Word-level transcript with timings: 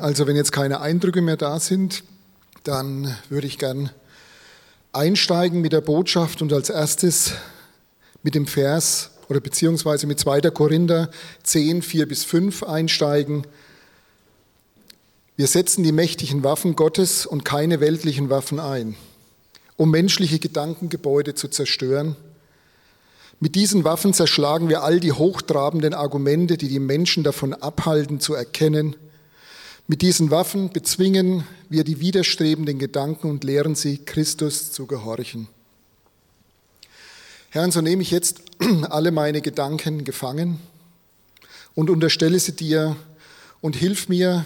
Also 0.00 0.26
wenn 0.26 0.36
jetzt 0.36 0.52
keine 0.52 0.80
Eindrücke 0.80 1.20
mehr 1.20 1.36
da 1.36 1.60
sind, 1.60 2.04
dann 2.64 3.14
würde 3.28 3.46
ich 3.46 3.58
gern 3.58 3.90
einsteigen 4.92 5.60
mit 5.60 5.72
der 5.72 5.80
Botschaft 5.80 6.40
und 6.42 6.52
als 6.52 6.70
erstes 6.70 7.32
mit 8.22 8.34
dem 8.34 8.46
Vers 8.46 9.10
oder 9.28 9.40
beziehungsweise 9.40 10.06
mit 10.06 10.18
2. 10.18 10.42
Korinther 10.50 11.10
10, 11.42 11.82
4 11.82 12.08
bis 12.08 12.24
5 12.24 12.62
einsteigen. 12.62 13.46
Wir 15.36 15.46
setzen 15.46 15.82
die 15.82 15.92
mächtigen 15.92 16.42
Waffen 16.42 16.76
Gottes 16.76 17.26
und 17.26 17.44
keine 17.44 17.80
weltlichen 17.80 18.30
Waffen 18.30 18.58
ein, 18.58 18.96
um 19.76 19.90
menschliche 19.90 20.38
Gedankengebäude 20.38 21.34
zu 21.34 21.48
zerstören. 21.48 22.16
Mit 23.38 23.54
diesen 23.54 23.84
Waffen 23.84 24.14
zerschlagen 24.14 24.70
wir 24.70 24.82
all 24.82 24.98
die 24.98 25.12
hochtrabenden 25.12 25.92
Argumente, 25.92 26.56
die 26.56 26.68
die 26.68 26.80
Menschen 26.80 27.22
davon 27.22 27.52
abhalten 27.52 28.18
zu 28.18 28.32
erkennen. 28.32 28.96
Mit 29.88 30.02
diesen 30.02 30.32
Waffen 30.32 30.70
bezwingen 30.70 31.44
wir 31.68 31.84
die 31.84 32.00
widerstrebenden 32.00 32.80
Gedanken 32.80 33.30
und 33.30 33.44
lehren 33.44 33.76
sie, 33.76 33.98
Christus 33.98 34.72
zu 34.72 34.86
gehorchen. 34.86 35.46
Herr, 37.50 37.70
so 37.70 37.80
nehme 37.80 38.02
ich 38.02 38.10
jetzt 38.10 38.40
alle 38.90 39.12
meine 39.12 39.40
Gedanken 39.40 40.02
gefangen 40.02 40.58
und 41.76 41.88
unterstelle 41.88 42.40
sie 42.40 42.56
dir 42.56 42.96
und 43.60 43.76
hilf 43.76 44.08
mir, 44.08 44.44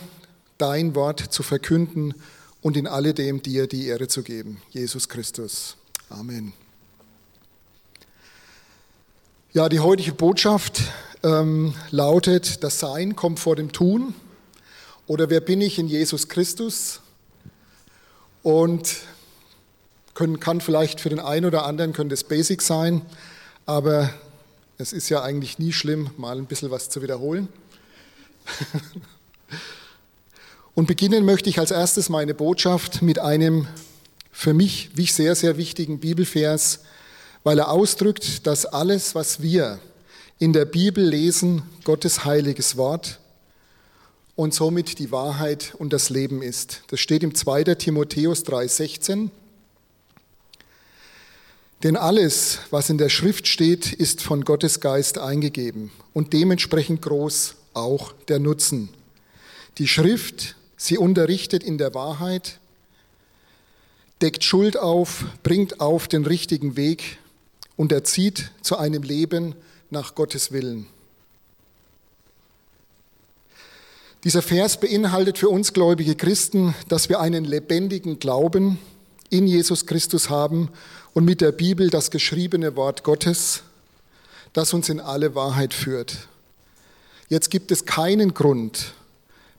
dein 0.59 0.95
Wort 0.95 1.21
zu 1.33 1.43
verkünden 1.43 2.13
und 2.61 2.77
in 2.77 2.87
alledem 2.87 3.41
dir 3.41 3.67
die 3.67 3.87
Ehre 3.87 4.09
zu 4.09 4.23
geben. 4.23 4.61
Jesus 4.69 5.09
Christus. 5.09 5.79
Amen. 6.11 6.53
Ja, 9.55 9.71
die 9.71 9.81
heutige 9.81 10.13
Botschaft 10.13 10.83
ähm, 11.23 11.73
lautet, 11.91 12.63
das 12.63 12.79
Sein 12.79 13.17
kommt 13.17 13.41
vor 13.41 13.57
dem 13.57 13.73
Tun 13.73 14.13
oder 15.11 15.29
wer 15.29 15.41
bin 15.41 15.61
ich 15.61 15.81
in 15.81 15.89
Jesus 15.89 16.29
Christus? 16.29 17.01
Und 18.45 18.99
können, 20.15 20.39
kann 20.39 20.61
vielleicht 20.61 21.01
für 21.01 21.09
den 21.09 21.19
einen 21.19 21.47
oder 21.47 21.67
anderen 21.67 21.93
können 21.93 22.11
das 22.11 22.23
Basic 22.23 22.63
sein, 22.63 23.03
aber 23.67 24.15
es 24.79 24.93
ist 24.93 25.09
ja 25.09 25.21
eigentlich 25.21 25.59
nie 25.59 25.73
schlimm, 25.73 26.11
mal 26.17 26.39
ein 26.39 26.47
bisschen 26.47 26.71
was 26.71 26.91
zu 26.91 27.03
wiederholen. 27.03 27.49
Und 30.77 30.87
beginnen 30.87 31.25
möchte 31.25 31.51
ich 31.51 31.59
als 31.59 31.73
erstes 31.73 32.09
meine 32.09 32.33
Botschaft 32.33 33.03
mit 33.03 33.19
einem 33.19 33.67
für 34.31 34.55
mich 34.55 34.91
sehr, 34.95 35.35
sehr 35.35 35.57
wichtigen 35.57 35.99
Bibelvers, 35.99 36.83
weil 37.43 37.59
er 37.59 37.73
ausdrückt, 37.73 38.47
dass 38.47 38.65
alles, 38.65 39.17
was 39.17 39.43
wir 39.43 39.81
in 40.39 40.53
der 40.53 40.67
Bibel 40.67 41.05
lesen, 41.05 41.63
Gottes 41.83 42.25
heiliges 42.25 42.77
Wort 42.77 43.20
und 44.37 44.55
somit 44.55 44.99
die 44.99 45.11
Wahrheit 45.11 45.75
und 45.79 45.93
das 45.93 46.11
Leben 46.11 46.43
ist. 46.43 46.83
Das 46.89 47.01
steht 47.01 47.23
im 47.23 47.35
2. 47.35 47.75
Timotheus 47.75 48.45
3:16. 48.45 49.31
Denn 51.83 51.97
alles, 51.97 52.59
was 52.71 52.91
in 52.91 52.99
der 52.99 53.09
Schrift 53.09 53.47
steht, 53.47 53.93
ist 53.93 54.21
von 54.21 54.45
Gottes 54.45 54.81
Geist 54.81 55.19
eingegeben 55.19 55.91
und 56.13 56.33
dementsprechend 56.33 57.01
groß 57.01 57.55
auch 57.73 58.13
der 58.29 58.39
Nutzen. 58.39 58.91
Die 59.79 59.89
Schrift, 59.89 60.57
sie 60.77 60.99
unterrichtet 60.99 61.63
in 61.63 61.79
der 61.79 61.95
Wahrheit, 61.95 62.59
deckt 64.21 64.45
Schuld 64.45 64.77
auf, 64.77 65.25
bringt 65.43 65.81
auf 65.81 66.07
den 66.07 66.27
richtigen 66.27 66.77
Weg 66.77 67.19
und 67.77 67.93
erzieht 67.93 68.51
zu 68.61 68.77
einem 68.77 69.03
Leben 69.03 69.55
nach 69.89 70.15
Gottes 70.15 70.53
Willen. 70.53 70.87
Dieser 74.25 74.43
Vers 74.43 74.79
beinhaltet 74.79 75.39
für 75.39 75.49
uns 75.49 75.73
gläubige 75.73 76.15
Christen, 76.15 76.75
dass 76.89 77.09
wir 77.09 77.21
einen 77.21 77.45
lebendigen 77.45 78.19
Glauben 78.19 78.79
in 79.31 79.47
Jesus 79.47 79.87
Christus 79.87 80.29
haben 80.29 80.69
und 81.15 81.25
mit 81.25 81.41
der 81.41 81.53
Bibel 81.53 81.89
das 81.89 82.11
geschriebene 82.11 82.77
Wort 82.77 83.03
Gottes, 83.03 83.63
das 84.53 84.75
uns 84.75 84.91
in 84.91 85.01
alle 85.01 85.35
Wahrheit 85.35 85.73
führt. 85.73 86.29
Jetzt 87.31 87.51
gibt 87.51 87.71
es 87.73 87.87
keinen 87.87 88.35
Grund, 88.35 88.93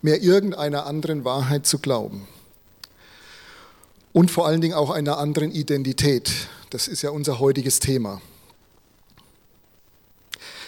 mehr 0.03 0.21
irgendeiner 0.21 0.85
anderen 0.85 1.25
Wahrheit 1.25 1.65
zu 1.65 1.79
glauben. 1.79 2.27
Und 4.13 4.29
vor 4.29 4.45
allen 4.45 4.61
Dingen 4.61 4.75
auch 4.75 4.91
einer 4.91 5.17
anderen 5.17 5.51
Identität. 5.51 6.31
Das 6.69 6.87
ist 6.87 7.01
ja 7.01 7.09
unser 7.09 7.39
heutiges 7.39 7.79
Thema. 7.79 8.21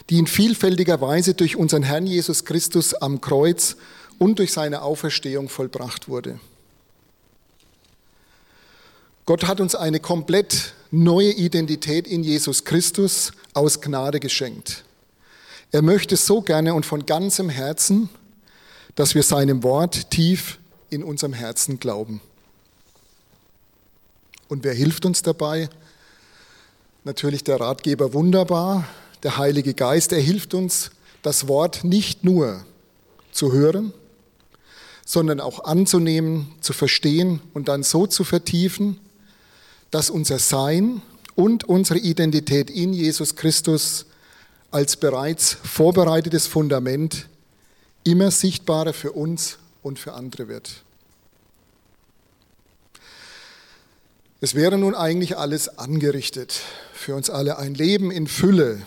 Die 0.09 0.19
in 0.19 0.27
vielfältiger 0.27 1.01
Weise 1.01 1.33
durch 1.33 1.55
unseren 1.55 1.83
Herrn 1.83 2.05
Jesus 2.05 2.45
Christus 2.45 2.93
am 2.93 3.21
Kreuz 3.21 3.77
und 4.19 4.39
durch 4.39 4.51
seine 4.51 4.81
Auferstehung 4.81 5.49
vollbracht 5.49 6.07
wurde. 6.07 6.39
Gott 9.25 9.45
hat 9.45 9.61
uns 9.61 9.73
eine 9.75 9.99
komplett 9.99 10.73
neue 10.91 11.31
Identität 11.31 12.07
in 12.07 12.23
Jesus 12.23 12.65
Christus 12.65 13.31
aus 13.53 13.79
Gnade 13.79 14.19
geschenkt. 14.19 14.83
Er 15.71 15.81
möchte 15.81 16.17
so 16.17 16.41
gerne 16.41 16.73
und 16.73 16.85
von 16.85 17.05
ganzem 17.05 17.49
Herzen, 17.49 18.09
dass 18.95 19.15
wir 19.15 19.23
seinem 19.23 19.63
Wort 19.63 20.11
tief 20.11 20.59
in 20.89 21.03
unserem 21.03 21.33
Herzen 21.33 21.79
glauben. 21.79 22.21
Und 24.49 24.63
wer 24.63 24.73
hilft 24.73 25.05
uns 25.05 25.23
dabei? 25.23 25.69
Natürlich 27.05 27.43
der 27.43 27.59
Ratgeber 27.59 28.13
wunderbar, 28.13 28.87
der 29.23 29.37
Heilige 29.37 29.73
Geist. 29.73 30.11
Er 30.11 30.21
hilft 30.21 30.53
uns, 30.53 30.91
das 31.21 31.47
Wort 31.47 31.83
nicht 31.83 32.23
nur 32.23 32.65
zu 33.31 33.51
hören, 33.51 33.93
sondern 35.05 35.39
auch 35.39 35.63
anzunehmen, 35.63 36.53
zu 36.61 36.73
verstehen 36.73 37.41
und 37.53 37.67
dann 37.67 37.83
so 37.83 38.07
zu 38.07 38.23
vertiefen, 38.23 38.99
dass 39.91 40.09
unser 40.09 40.39
Sein 40.39 41.01
und 41.35 41.63
unsere 41.63 41.99
Identität 41.99 42.69
in 42.69 42.93
Jesus 42.93 43.35
Christus 43.35 44.05
als 44.71 44.97
bereits 44.97 45.57
vorbereitetes 45.63 46.47
Fundament 46.47 47.27
immer 48.03 48.31
sichtbarer 48.31 48.93
für 48.93 49.11
uns 49.11 49.57
und 49.81 49.99
für 49.99 50.13
andere 50.13 50.47
wird. 50.47 50.83
Es 54.41 54.55
wäre 54.55 54.77
nun 54.77 54.93
eigentlich 54.93 55.37
alles 55.37 55.77
angerichtet 55.77 56.61
für 56.93 57.15
uns 57.15 57.29
alle. 57.29 57.57
Ein 57.57 57.75
Leben 57.75 58.11
in 58.11 58.27
Fülle 58.27 58.81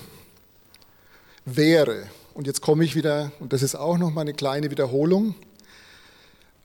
wäre, 1.46 2.08
und 2.34 2.46
jetzt 2.46 2.60
komme 2.60 2.84
ich 2.84 2.94
wieder, 2.94 3.32
und 3.40 3.54
das 3.54 3.62
ist 3.62 3.76
auch 3.76 3.96
noch 3.96 4.10
mal 4.10 4.22
eine 4.22 4.34
kleine 4.34 4.70
Wiederholung, 4.70 5.34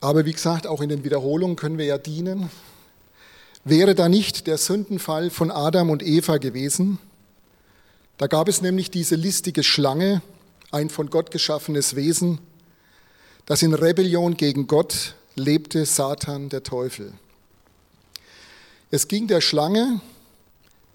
aber 0.01 0.25
wie 0.25 0.33
gesagt, 0.33 0.67
auch 0.67 0.81
in 0.81 0.89
den 0.89 1.03
Wiederholungen 1.03 1.55
können 1.55 1.77
wir 1.77 1.85
ja 1.85 1.99
dienen. 1.99 2.49
Wäre 3.63 3.93
da 3.93 4.09
nicht 4.09 4.47
der 4.47 4.57
Sündenfall 4.57 5.29
von 5.29 5.51
Adam 5.51 5.91
und 5.91 6.01
Eva 6.01 6.37
gewesen? 6.37 6.97
Da 8.17 8.25
gab 8.25 8.47
es 8.47 8.61
nämlich 8.61 8.89
diese 8.89 9.15
listige 9.15 9.61
Schlange, 9.61 10.23
ein 10.71 10.89
von 10.89 11.11
Gott 11.11 11.29
geschaffenes 11.29 11.95
Wesen, 11.95 12.39
das 13.45 13.61
in 13.61 13.75
Rebellion 13.75 14.35
gegen 14.35 14.65
Gott 14.65 15.15
lebte, 15.35 15.85
Satan, 15.85 16.49
der 16.49 16.63
Teufel. 16.63 17.13
Es 18.89 19.07
ging 19.07 19.27
der 19.27 19.41
Schlange 19.41 20.01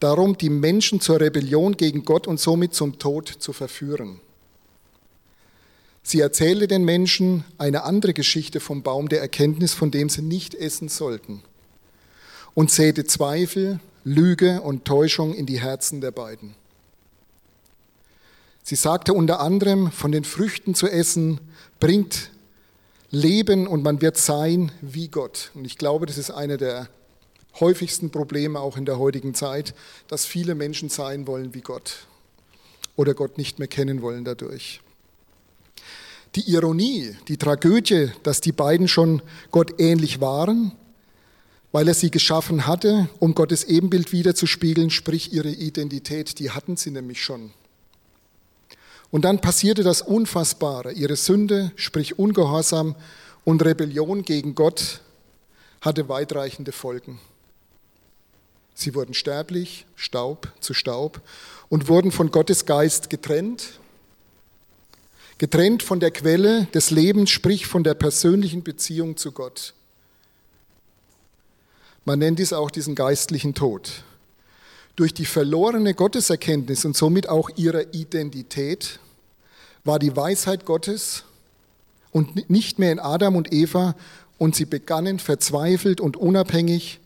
darum, 0.01 0.37
die 0.37 0.51
Menschen 0.51 1.01
zur 1.01 1.21
Rebellion 1.21 1.77
gegen 1.77 2.05
Gott 2.05 2.27
und 2.27 2.41
somit 2.41 2.75
zum 2.75 2.99
Tod 2.99 3.29
zu 3.29 3.53
verführen. 3.53 4.21
Sie 6.03 6.21
erzählte 6.21 6.69
den 6.69 6.85
Menschen 6.85 7.45
eine 7.59 7.83
andere 7.83 8.15
Geschichte 8.15 8.61
vom 8.61 8.83
Baum 8.83 9.09
der 9.09 9.21
Erkenntnis, 9.21 9.75
von 9.75 9.91
dem 9.91 10.09
sie 10.09 10.23
nicht 10.23 10.55
essen 10.55 10.89
sollten, 10.89 11.43
und 12.55 12.71
säte 12.71 13.05
Zweifel, 13.05 13.81
Lüge 14.05 14.61
und 14.61 14.85
Täuschung 14.85 15.35
in 15.35 15.47
die 15.47 15.61
Herzen 15.61 16.01
der 16.01 16.13
beiden. 16.13 16.55
Sie 18.63 18.77
sagte 18.77 19.13
unter 19.13 19.41
anderem, 19.41 19.91
von 19.91 20.13
den 20.13 20.25
Früchten 20.25 20.75
zu 20.75 20.89
essen 20.89 21.41
bringt 21.81 22.31
Leben 23.11 23.67
und 23.67 23.83
man 23.83 24.01
wird 24.01 24.17
sein 24.17 24.73
wie 24.81 25.09
Gott. 25.09 25.51
Und 25.55 25.65
ich 25.65 25.79
glaube, 25.79 26.07
das 26.07 26.19
ist 26.19 26.31
eine 26.31 26.57
der 26.57 26.89
häufigsten 27.61 28.11
Probleme 28.11 28.61
auch 28.61 28.77
in 28.77 28.85
der 28.85 28.99
heutigen 28.99 29.35
Zeit, 29.35 29.75
dass 30.09 30.25
viele 30.25 30.55
Menschen 30.55 30.89
sein 30.89 31.27
wollen 31.27 31.55
wie 31.55 31.61
Gott 31.61 32.07
oder 32.97 33.15
Gott 33.15 33.39
nicht 33.39 33.59
mehr 33.59 33.69
kennen 33.69 34.03
wollen 34.03 34.25
dadurch. 34.25 34.81
Die 36.35 36.51
Ironie, 36.51 37.17
die 37.29 37.39
Tragödie, 37.39 38.11
dass 38.23 38.41
die 38.41 38.53
beiden 38.53 38.89
schon 38.89 39.23
Gott 39.51 39.81
ähnlich 39.81 40.21
waren, 40.21 40.73
weil 41.73 41.89
er 41.89 41.95
sie 41.95 42.11
geschaffen 42.11 42.67
hatte, 42.67 43.09
um 43.19 43.35
Gottes 43.35 43.65
Ebenbild 43.65 44.13
wiederzuspiegeln, 44.13 44.91
sprich 44.91 45.33
ihre 45.33 45.51
Identität, 45.51 46.39
die 46.39 46.51
hatten 46.51 46.77
sie 46.77 46.91
nämlich 46.91 47.23
schon. 47.23 47.53
Und 49.11 49.25
dann 49.25 49.41
passierte 49.41 49.83
das 49.83 50.03
Unfassbare. 50.03 50.93
Ihre 50.93 51.17
Sünde, 51.17 51.73
sprich 51.77 52.19
Ungehorsam 52.19 52.97
und 53.45 53.65
Rebellion 53.65 54.23
gegen 54.23 54.55
Gott, 54.55 55.01
hatte 55.81 56.09
weitreichende 56.09 56.73
Folgen. 56.73 57.21
Sie 58.79 58.95
wurden 58.95 59.15
sterblich, 59.15 59.87
Staub 59.97 60.53
zu 60.61 60.75
Staub 60.75 61.23
und 61.71 61.89
wurden 61.89 62.13
von 62.13 62.31
Gottes 62.31 62.67
Geist 62.67 63.09
getrennt, 63.09 63.81
getrennt 65.39 65.83
von 65.83 65.99
der 65.99 66.11
Quelle 66.11 66.67
des 66.67 66.91
Lebens, 66.91 67.31
sprich 67.31 67.67
von 67.67 67.85
der 67.85 67.95
persönlichen 67.95 68.63
Beziehung 68.63 69.17
zu 69.17 69.33
Gott. 69.33 69.73
Man 72.05 72.19
nennt 72.19 72.39
dies 72.39 72.53
auch 72.53 72.71
diesen 72.71 72.95
geistlichen 72.95 73.55
Tod. 73.55 74.05
Durch 74.95 75.15
die 75.15 75.25
verlorene 75.25 75.95
Gotteserkenntnis 75.95 76.85
und 76.85 76.95
somit 76.95 77.31
auch 77.31 77.49
ihrer 77.57 77.95
Identität 77.95 79.01
war 79.85 79.99
die 79.99 80.15
Weisheit 80.15 80.67
Gottes 80.67 81.25
und 82.13 82.51
nicht 82.51 82.79
mehr 82.79 82.93
in 82.93 82.99
Adam 82.99 83.37
und 83.37 83.55
Eva 83.55 83.97
und 84.37 84.55
sie 84.55 84.67
begannen 84.67 85.19
verzweifelt 85.19 85.99
und 85.99 86.19
unabhängig 86.19 87.01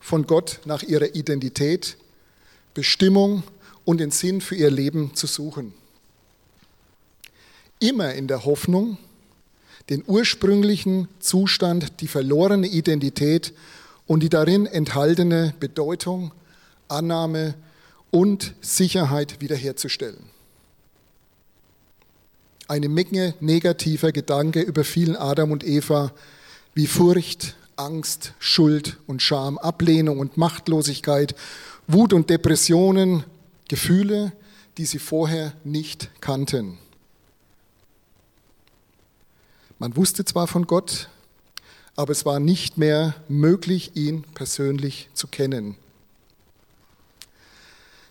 von 0.00 0.26
Gott 0.26 0.60
nach 0.64 0.82
ihrer 0.82 1.14
Identität, 1.14 1.96
Bestimmung 2.74 3.44
und 3.84 3.98
den 3.98 4.10
Sinn 4.10 4.40
für 4.40 4.56
ihr 4.56 4.70
Leben 4.70 5.14
zu 5.14 5.26
suchen. 5.26 5.72
Immer 7.78 8.14
in 8.14 8.26
der 8.26 8.44
Hoffnung, 8.44 8.98
den 9.88 10.02
ursprünglichen 10.06 11.08
Zustand, 11.20 12.00
die 12.00 12.08
verlorene 12.08 12.66
Identität 12.66 13.52
und 14.06 14.22
die 14.22 14.28
darin 14.28 14.66
enthaltene 14.66 15.54
Bedeutung, 15.60 16.32
Annahme 16.88 17.54
und 18.10 18.54
Sicherheit 18.60 19.40
wiederherzustellen. 19.40 20.30
Eine 22.68 22.88
Menge 22.88 23.34
negativer 23.40 24.12
Gedanke 24.12 24.60
überfielen 24.60 25.16
Adam 25.16 25.50
und 25.50 25.64
Eva 25.64 26.12
wie 26.74 26.86
Furcht, 26.86 27.56
Angst, 27.80 28.34
Schuld 28.38 28.98
und 29.06 29.22
Scham, 29.22 29.58
Ablehnung 29.58 30.18
und 30.18 30.36
Machtlosigkeit, 30.36 31.34
Wut 31.86 32.12
und 32.12 32.30
Depressionen, 32.30 33.24
Gefühle, 33.68 34.32
die 34.76 34.84
sie 34.84 34.98
vorher 34.98 35.52
nicht 35.64 36.10
kannten. 36.20 36.78
Man 39.78 39.96
wusste 39.96 40.24
zwar 40.24 40.46
von 40.46 40.66
Gott, 40.66 41.08
aber 41.96 42.12
es 42.12 42.26
war 42.26 42.38
nicht 42.38 42.78
mehr 42.78 43.14
möglich, 43.28 43.92
ihn 43.94 44.24
persönlich 44.34 45.08
zu 45.14 45.26
kennen. 45.26 45.76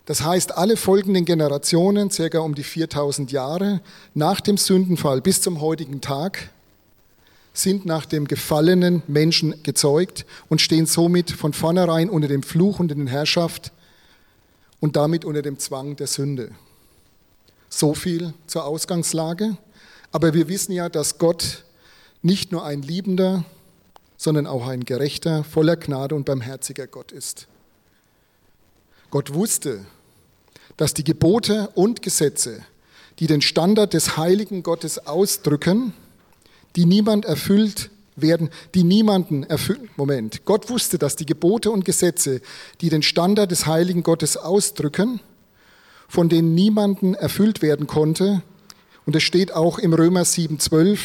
Das 0.05 0.23
heißt, 0.23 0.57
alle 0.57 0.75
folgenden 0.75 1.25
Generationen, 1.25 2.09
circa 2.09 2.39
um 2.39 2.55
die 2.55 2.63
4000 2.63 3.31
Jahre 3.31 3.81
nach 4.15 4.41
dem 4.41 4.57
Sündenfall 4.57 5.21
bis 5.21 5.41
zum 5.43 5.61
heutigen 5.61 6.01
Tag, 6.01 6.49
sind 7.53 7.85
nach 7.85 8.05
dem 8.05 8.27
gefallenen 8.27 9.01
Menschen 9.07 9.61
gezeugt 9.63 10.25
und 10.47 10.61
stehen 10.61 10.85
somit 10.85 11.31
von 11.31 11.53
vornherein 11.53 12.09
unter 12.09 12.27
dem 12.27 12.43
Fluch 12.43 12.79
und 12.79 12.89
der 12.89 13.07
Herrschaft 13.07 13.71
und 14.79 14.95
damit 14.95 15.25
unter 15.25 15.41
dem 15.41 15.59
Zwang 15.59 15.95
der 15.95 16.07
Sünde. 16.07 16.51
So 17.69 17.93
viel 17.93 18.33
zur 18.47 18.65
Ausgangslage. 18.65 19.57
Aber 20.11 20.33
wir 20.33 20.47
wissen 20.47 20.71
ja, 20.71 20.89
dass 20.89 21.17
Gott 21.17 21.63
nicht 22.21 22.51
nur 22.51 22.65
ein 22.65 22.81
liebender, 22.81 23.45
sondern 24.17 24.47
auch 24.47 24.67
ein 24.67 24.83
gerechter, 24.83 25.43
voller 25.43 25.75
Gnade 25.77 26.15
und 26.15 26.25
barmherziger 26.25 26.87
Gott 26.87 27.11
ist. 27.11 27.47
Gott 29.11 29.33
wusste, 29.33 29.85
dass 30.77 30.93
die 30.93 31.03
Gebote 31.03 31.69
und 31.75 32.01
Gesetze, 32.01 32.63
die 33.19 33.27
den 33.27 33.41
Standard 33.41 33.93
des 33.93 34.17
heiligen 34.17 34.63
Gottes 34.63 35.07
ausdrücken, 35.07 35.93
die 36.75 36.85
niemand 36.85 37.25
erfüllt 37.25 37.89
werden, 38.15 38.49
die 38.75 38.83
niemanden 38.83 39.43
erfüllen. 39.43 39.89
Moment, 39.95 40.45
Gott 40.45 40.69
wusste, 40.69 40.97
dass 40.97 41.15
die 41.15 41.25
Gebote 41.25 41.71
und 41.71 41.85
Gesetze, 41.85 42.41
die 42.81 42.89
den 42.89 43.01
Standard 43.01 43.51
des 43.51 43.65
heiligen 43.65 44.03
Gottes 44.03 44.37
ausdrücken, 44.37 45.19
von 46.07 46.29
denen 46.29 46.55
niemanden 46.55 47.13
erfüllt 47.13 47.61
werden 47.61 47.87
konnte, 47.87 48.41
und 49.05 49.15
es 49.15 49.23
steht 49.23 49.53
auch 49.53 49.79
im 49.79 49.93
Römer 49.93 50.21
7,12, 50.21 50.99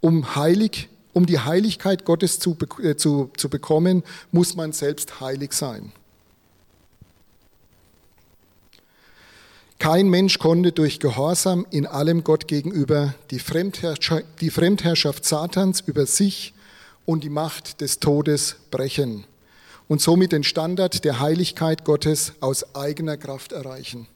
um 0.00 0.36
heilig, 0.36 0.88
um 1.12 1.26
die 1.26 1.40
Heiligkeit 1.40 2.04
Gottes 2.04 2.38
zu, 2.38 2.56
äh, 2.80 2.94
zu, 2.94 3.30
zu 3.36 3.48
bekommen, 3.48 4.04
muss 4.30 4.54
man 4.54 4.72
selbst 4.72 5.20
heilig 5.20 5.52
sein. 5.52 5.90
Kein 9.84 10.08
Mensch 10.08 10.38
konnte 10.38 10.72
durch 10.72 10.98
Gehorsam 10.98 11.66
in 11.70 11.84
allem 11.86 12.24
Gott 12.24 12.48
gegenüber 12.48 13.14
die 13.30 13.38
Fremdherrschaft, 13.38 14.24
die 14.40 14.48
Fremdherrschaft 14.48 15.26
Satans 15.26 15.82
über 15.82 16.06
sich 16.06 16.54
und 17.04 17.22
die 17.22 17.28
Macht 17.28 17.82
des 17.82 18.00
Todes 18.00 18.56
brechen 18.70 19.24
und 19.86 20.00
somit 20.00 20.32
den 20.32 20.42
Standard 20.42 21.04
der 21.04 21.20
Heiligkeit 21.20 21.84
Gottes 21.84 22.32
aus 22.40 22.74
eigener 22.74 23.18
Kraft 23.18 23.52
erreichen. 23.52 24.06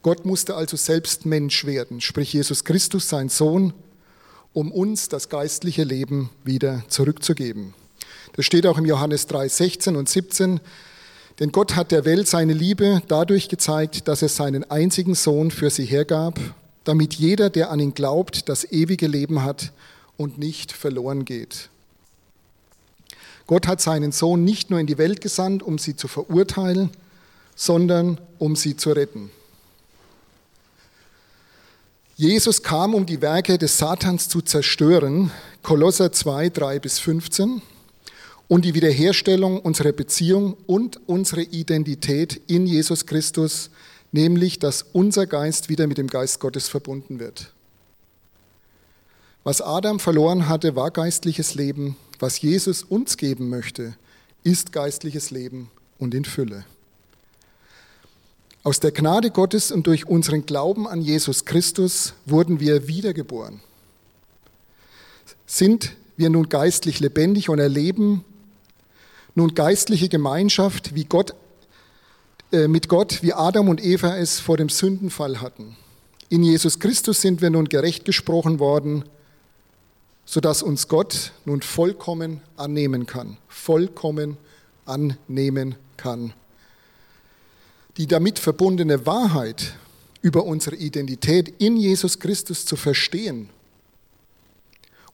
Gott 0.00 0.24
musste 0.24 0.54
also 0.54 0.78
selbst 0.78 1.26
Mensch 1.26 1.66
werden, 1.66 2.00
sprich 2.00 2.32
Jesus 2.32 2.64
Christus, 2.64 3.10
sein 3.10 3.28
Sohn, 3.28 3.74
um 4.54 4.72
uns 4.72 5.10
das 5.10 5.28
geistliche 5.28 5.84
Leben 5.84 6.30
wieder 6.44 6.82
zurückzugeben. 6.88 7.74
Das 8.32 8.46
steht 8.46 8.66
auch 8.66 8.78
im 8.78 8.86
Johannes 8.86 9.26
3, 9.26 9.48
16 9.48 9.96
und 9.96 10.08
17. 10.08 10.60
Denn 11.38 11.52
Gott 11.52 11.76
hat 11.76 11.92
der 11.92 12.04
Welt 12.04 12.28
seine 12.28 12.54
Liebe 12.54 13.02
dadurch 13.08 13.48
gezeigt, 13.48 14.08
dass 14.08 14.22
er 14.22 14.28
seinen 14.28 14.70
einzigen 14.70 15.14
Sohn 15.14 15.50
für 15.50 15.68
sie 15.68 15.84
hergab, 15.84 16.38
damit 16.84 17.14
jeder, 17.14 17.50
der 17.50 17.70
an 17.70 17.80
ihn 17.80 17.94
glaubt, 17.94 18.48
das 18.48 18.64
ewige 18.64 19.06
Leben 19.06 19.42
hat 19.42 19.72
und 20.16 20.38
nicht 20.38 20.72
verloren 20.72 21.24
geht. 21.24 21.68
Gott 23.46 23.66
hat 23.66 23.80
seinen 23.80 24.12
Sohn 24.12 24.44
nicht 24.44 24.70
nur 24.70 24.80
in 24.80 24.86
die 24.86 24.98
Welt 24.98 25.20
gesandt, 25.20 25.62
um 25.62 25.78
sie 25.78 25.94
zu 25.94 26.08
verurteilen, 26.08 26.90
sondern 27.54 28.18
um 28.38 28.56
sie 28.56 28.76
zu 28.76 28.92
retten. 28.92 29.30
Jesus 32.16 32.62
kam, 32.62 32.94
um 32.94 33.04
die 33.04 33.20
Werke 33.20 33.58
des 33.58 33.76
Satans 33.76 34.30
zu 34.30 34.40
zerstören, 34.40 35.30
Kolosser 35.62 36.12
2, 36.12 36.48
3 36.48 36.78
bis 36.78 36.98
15 36.98 37.60
und 38.48 38.64
die 38.64 38.74
Wiederherstellung 38.74 39.60
unserer 39.60 39.92
Beziehung 39.92 40.56
und 40.66 41.00
unsere 41.06 41.42
Identität 41.42 42.40
in 42.46 42.66
Jesus 42.66 43.06
Christus, 43.06 43.70
nämlich 44.12 44.58
dass 44.58 44.82
unser 44.92 45.26
Geist 45.26 45.68
wieder 45.68 45.86
mit 45.86 45.98
dem 45.98 46.06
Geist 46.06 46.40
Gottes 46.40 46.68
verbunden 46.68 47.18
wird. 47.18 47.52
Was 49.42 49.60
Adam 49.60 50.00
verloren 50.00 50.48
hatte, 50.48 50.74
war 50.74 50.90
geistliches 50.90 51.54
Leben. 51.54 51.96
Was 52.18 52.40
Jesus 52.40 52.82
uns 52.82 53.16
geben 53.16 53.48
möchte, 53.48 53.94
ist 54.42 54.72
geistliches 54.72 55.30
Leben 55.30 55.70
und 55.98 56.14
in 56.14 56.24
Fülle. 56.24 56.64
Aus 58.62 58.80
der 58.80 58.90
Gnade 58.90 59.30
Gottes 59.30 59.70
und 59.70 59.86
durch 59.86 60.08
unseren 60.08 60.46
Glauben 60.46 60.88
an 60.88 61.00
Jesus 61.00 61.44
Christus 61.44 62.14
wurden 62.24 62.58
wir 62.58 62.88
wiedergeboren. 62.88 63.60
Sind 65.46 65.92
wir 66.16 66.30
nun 66.30 66.48
geistlich 66.48 66.98
lebendig 66.98 67.48
und 67.48 67.60
erleben 67.60 68.24
nun 69.36 69.54
geistliche 69.54 70.08
Gemeinschaft 70.08 70.94
wie 70.94 71.04
Gott, 71.04 71.34
äh, 72.52 72.66
mit 72.66 72.88
Gott, 72.88 73.22
wie 73.22 73.34
Adam 73.34 73.68
und 73.68 73.84
Eva 73.84 74.16
es 74.16 74.40
vor 74.40 74.56
dem 74.56 74.70
Sündenfall 74.70 75.40
hatten. 75.40 75.76
In 76.28 76.42
Jesus 76.42 76.80
Christus 76.80 77.20
sind 77.20 77.40
wir 77.42 77.50
nun 77.50 77.68
gerecht 77.68 78.04
gesprochen 78.04 78.58
worden, 78.58 79.04
sodass 80.24 80.62
uns 80.62 80.88
Gott 80.88 81.32
nun 81.44 81.62
vollkommen 81.62 82.40
annehmen 82.56 83.06
kann. 83.06 83.36
Vollkommen 83.46 84.38
annehmen 84.86 85.76
kann. 85.96 86.32
Die 87.98 88.06
damit 88.06 88.38
verbundene 88.38 89.06
Wahrheit 89.06 89.74
über 90.22 90.44
unsere 90.44 90.76
Identität 90.76 91.54
in 91.58 91.76
Jesus 91.76 92.18
Christus 92.18 92.64
zu 92.64 92.76
verstehen 92.76 93.50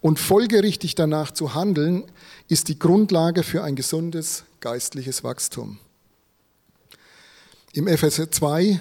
und 0.03 0.19
folgerichtig 0.19 0.95
danach 0.95 1.31
zu 1.31 1.55
handeln, 1.55 2.05
ist 2.49 2.69
die 2.69 2.79
Grundlage 2.79 3.43
für 3.43 3.65
ein 3.65 3.77
gesundes 3.77 4.45
geistliches 4.61 5.25
Wachstum. 5.25 5.79
Im 7.73 7.87
Epheser 7.87 8.31
2, 8.31 8.81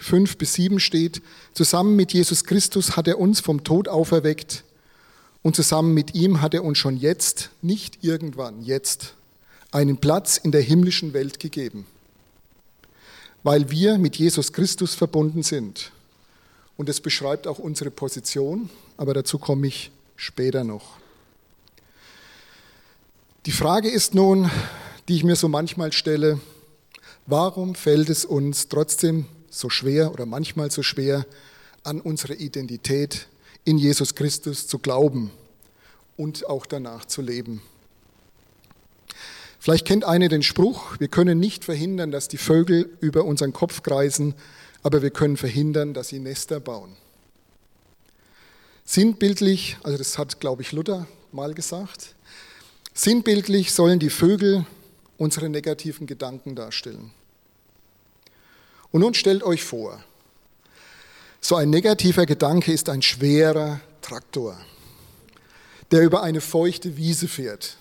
5 0.00 0.36
bis 0.36 0.54
7 0.54 0.78
steht, 0.78 1.22
zusammen 1.54 1.96
mit 1.96 2.12
Jesus 2.12 2.44
Christus 2.44 2.96
hat 2.96 3.08
er 3.08 3.18
uns 3.18 3.40
vom 3.40 3.64
Tod 3.64 3.88
auferweckt 3.88 4.64
und 5.42 5.56
zusammen 5.56 5.94
mit 5.94 6.14
ihm 6.14 6.42
hat 6.42 6.52
er 6.52 6.64
uns 6.64 6.76
schon 6.78 6.96
jetzt, 6.96 7.50
nicht 7.62 8.04
irgendwann, 8.04 8.60
jetzt, 8.60 9.14
einen 9.70 9.98
Platz 9.98 10.36
in 10.36 10.50
der 10.50 10.60
himmlischen 10.60 11.12
Welt 11.12 11.38
gegeben, 11.38 11.86
weil 13.42 13.70
wir 13.70 13.98
mit 13.98 14.16
Jesus 14.16 14.52
Christus 14.52 14.94
verbunden 14.94 15.42
sind. 15.42 15.92
Und 16.76 16.88
es 16.88 17.00
beschreibt 17.00 17.46
auch 17.46 17.58
unsere 17.58 17.90
Position, 17.90 18.68
aber 18.98 19.14
dazu 19.14 19.38
komme 19.38 19.68
ich 19.68 19.90
später 20.16 20.64
noch. 20.64 20.98
Die 23.46 23.52
Frage 23.52 23.88
ist 23.88 24.14
nun, 24.14 24.50
die 25.08 25.16
ich 25.16 25.24
mir 25.24 25.36
so 25.36 25.48
manchmal 25.48 25.92
stelle, 25.92 26.40
warum 27.26 27.74
fällt 27.74 28.10
es 28.10 28.24
uns 28.24 28.68
trotzdem 28.68 29.26
so 29.50 29.70
schwer 29.70 30.12
oder 30.12 30.26
manchmal 30.26 30.70
so 30.70 30.82
schwer, 30.82 31.26
an 31.84 32.00
unsere 32.00 32.34
Identität 32.34 33.28
in 33.64 33.78
Jesus 33.78 34.16
Christus 34.16 34.66
zu 34.66 34.80
glauben 34.80 35.30
und 36.16 36.48
auch 36.48 36.66
danach 36.66 37.04
zu 37.04 37.22
leben? 37.22 37.62
Vielleicht 39.60 39.86
kennt 39.86 40.04
eine 40.04 40.28
den 40.28 40.42
Spruch, 40.42 40.98
wir 40.98 41.08
können 41.08 41.38
nicht 41.38 41.64
verhindern, 41.64 42.10
dass 42.10 42.28
die 42.28 42.36
Vögel 42.36 42.90
über 43.00 43.24
unseren 43.24 43.52
Kopf 43.52 43.82
kreisen, 43.82 44.34
aber 44.82 45.02
wir 45.02 45.10
können 45.10 45.36
verhindern, 45.36 45.94
dass 45.94 46.08
sie 46.08 46.18
Nester 46.18 46.60
bauen. 46.60 46.96
Sinnbildlich, 48.88 49.76
also 49.82 49.98
das 49.98 50.16
hat, 50.16 50.38
glaube 50.38 50.62
ich, 50.62 50.70
Luther 50.70 51.08
mal 51.32 51.54
gesagt, 51.54 52.14
sinnbildlich 52.94 53.74
sollen 53.74 53.98
die 53.98 54.10
Vögel 54.10 54.64
unsere 55.18 55.48
negativen 55.48 56.06
Gedanken 56.06 56.54
darstellen. 56.54 57.10
Und 58.92 59.00
nun 59.00 59.12
stellt 59.12 59.42
euch 59.42 59.64
vor, 59.64 60.02
so 61.40 61.56
ein 61.56 61.68
negativer 61.68 62.26
Gedanke 62.26 62.72
ist 62.72 62.88
ein 62.88 63.02
schwerer 63.02 63.80
Traktor, 64.02 64.56
der 65.90 66.02
über 66.02 66.22
eine 66.22 66.40
feuchte 66.40 66.96
Wiese 66.96 67.26
fährt. 67.26 67.76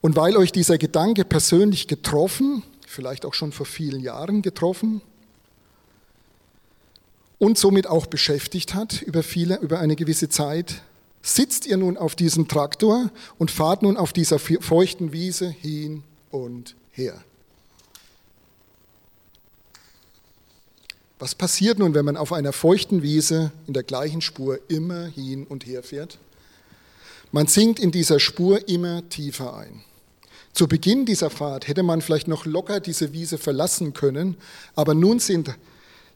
Und 0.00 0.16
weil 0.16 0.36
euch 0.36 0.50
dieser 0.50 0.78
Gedanke 0.78 1.24
persönlich 1.24 1.86
getroffen, 1.86 2.64
vielleicht 2.86 3.24
auch 3.24 3.34
schon 3.34 3.52
vor 3.52 3.66
vielen 3.66 4.00
Jahren 4.00 4.42
getroffen, 4.42 5.00
und 7.38 7.58
somit 7.58 7.86
auch 7.86 8.06
beschäftigt 8.06 8.74
hat 8.74 9.02
über, 9.02 9.22
viele, 9.22 9.58
über 9.58 9.78
eine 9.78 9.96
gewisse 9.96 10.28
Zeit, 10.28 10.82
sitzt 11.22 11.66
ihr 11.66 11.76
nun 11.76 11.96
auf 11.96 12.14
diesem 12.14 12.48
Traktor 12.48 13.10
und 13.38 13.50
fahrt 13.50 13.82
nun 13.82 13.96
auf 13.96 14.12
dieser 14.12 14.38
feuchten 14.38 15.12
Wiese 15.12 15.48
hin 15.48 16.02
und 16.30 16.74
her. 16.92 17.22
Was 21.18 21.34
passiert 21.34 21.80
nun, 21.80 21.94
wenn 21.94 22.04
man 22.04 22.16
auf 22.16 22.32
einer 22.32 22.52
feuchten 22.52 23.02
Wiese 23.02 23.50
in 23.66 23.74
der 23.74 23.82
gleichen 23.82 24.20
Spur 24.20 24.60
immer 24.68 25.06
hin 25.06 25.46
und 25.48 25.66
her 25.66 25.82
fährt? 25.82 26.18
Man 27.32 27.46
sinkt 27.46 27.80
in 27.80 27.90
dieser 27.90 28.20
Spur 28.20 28.68
immer 28.68 29.06
tiefer 29.08 29.56
ein. 29.56 29.82
Zu 30.52 30.66
Beginn 30.66 31.06
dieser 31.06 31.30
Fahrt 31.30 31.68
hätte 31.68 31.82
man 31.82 32.00
vielleicht 32.00 32.28
noch 32.28 32.46
locker 32.46 32.80
diese 32.80 33.12
Wiese 33.12 33.36
verlassen 33.36 33.92
können, 33.92 34.36
aber 34.74 34.94
nun 34.94 35.18
sind 35.18 35.54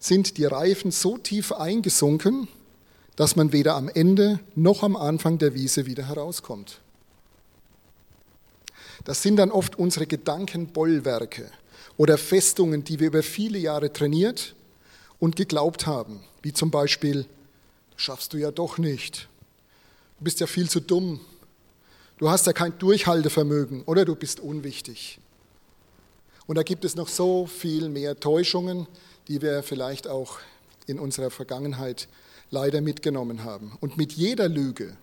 sind 0.03 0.37
die 0.37 0.47
Reifen 0.47 0.91
so 0.91 1.17
tief 1.17 1.53
eingesunken, 1.53 2.49
dass 3.15 3.37
man 3.37 3.53
weder 3.53 3.77
am 3.77 3.89
Ende 3.89 4.41
noch 4.57 4.83
am 4.83 4.97
Anfang 4.97 5.39
der 5.39 5.55
Wiese 5.55 5.87
wieder 5.87 6.09
herauskommt. 6.09 6.81
Das 9.05 9.23
sind 9.23 9.37
dann 9.37 9.53
oft 9.53 9.79
unsere 9.79 10.09
Gedankenbollwerke 10.09 11.49
oder 11.97 12.19
Festungen, 12.19 12.83
die 12.83 12.99
wir 12.99 13.07
über 13.09 13.23
viele 13.23 13.59
Jahre 13.59 13.93
trainiert 13.93 14.57
und 15.21 15.37
geglaubt 15.37 15.87
haben, 15.87 16.25
wie 16.43 16.53
zum 16.53 16.73
Beispiel, 16.73 17.25
schaffst 17.95 18.33
du 18.33 18.39
ja 18.39 18.51
doch 18.51 18.79
nicht, 18.79 19.29
du 20.19 20.25
bist 20.25 20.41
ja 20.41 20.49
viel 20.49 20.69
zu 20.69 20.81
dumm, 20.81 21.21
du 22.19 22.29
hast 22.29 22.47
ja 22.47 22.53
kein 22.53 22.77
Durchhaltevermögen 22.77 23.85
oder 23.85 24.05
du 24.05 24.17
bist 24.17 24.41
unwichtig. 24.41 25.21
Und 26.49 26.57
da 26.57 26.65
gibt 26.65 26.85
es 26.85 26.97
noch 26.97 27.09
so 27.09 27.47
viel 27.47 27.89
mehr 27.89 28.19
Täuschungen, 28.19 28.89
die 29.29 29.43
wir 29.43 29.63
vielleicht 29.63 30.09
auch 30.09 30.39
in 30.87 30.99
unserer 30.99 31.31
Vergangenheit 31.31 32.09
leider 32.51 32.81
mitgenommen 32.81 33.45
haben. 33.45 33.77
Und 33.81 33.97
mit 33.97 34.13
jeder 34.13 34.49
Lüge 34.49 34.97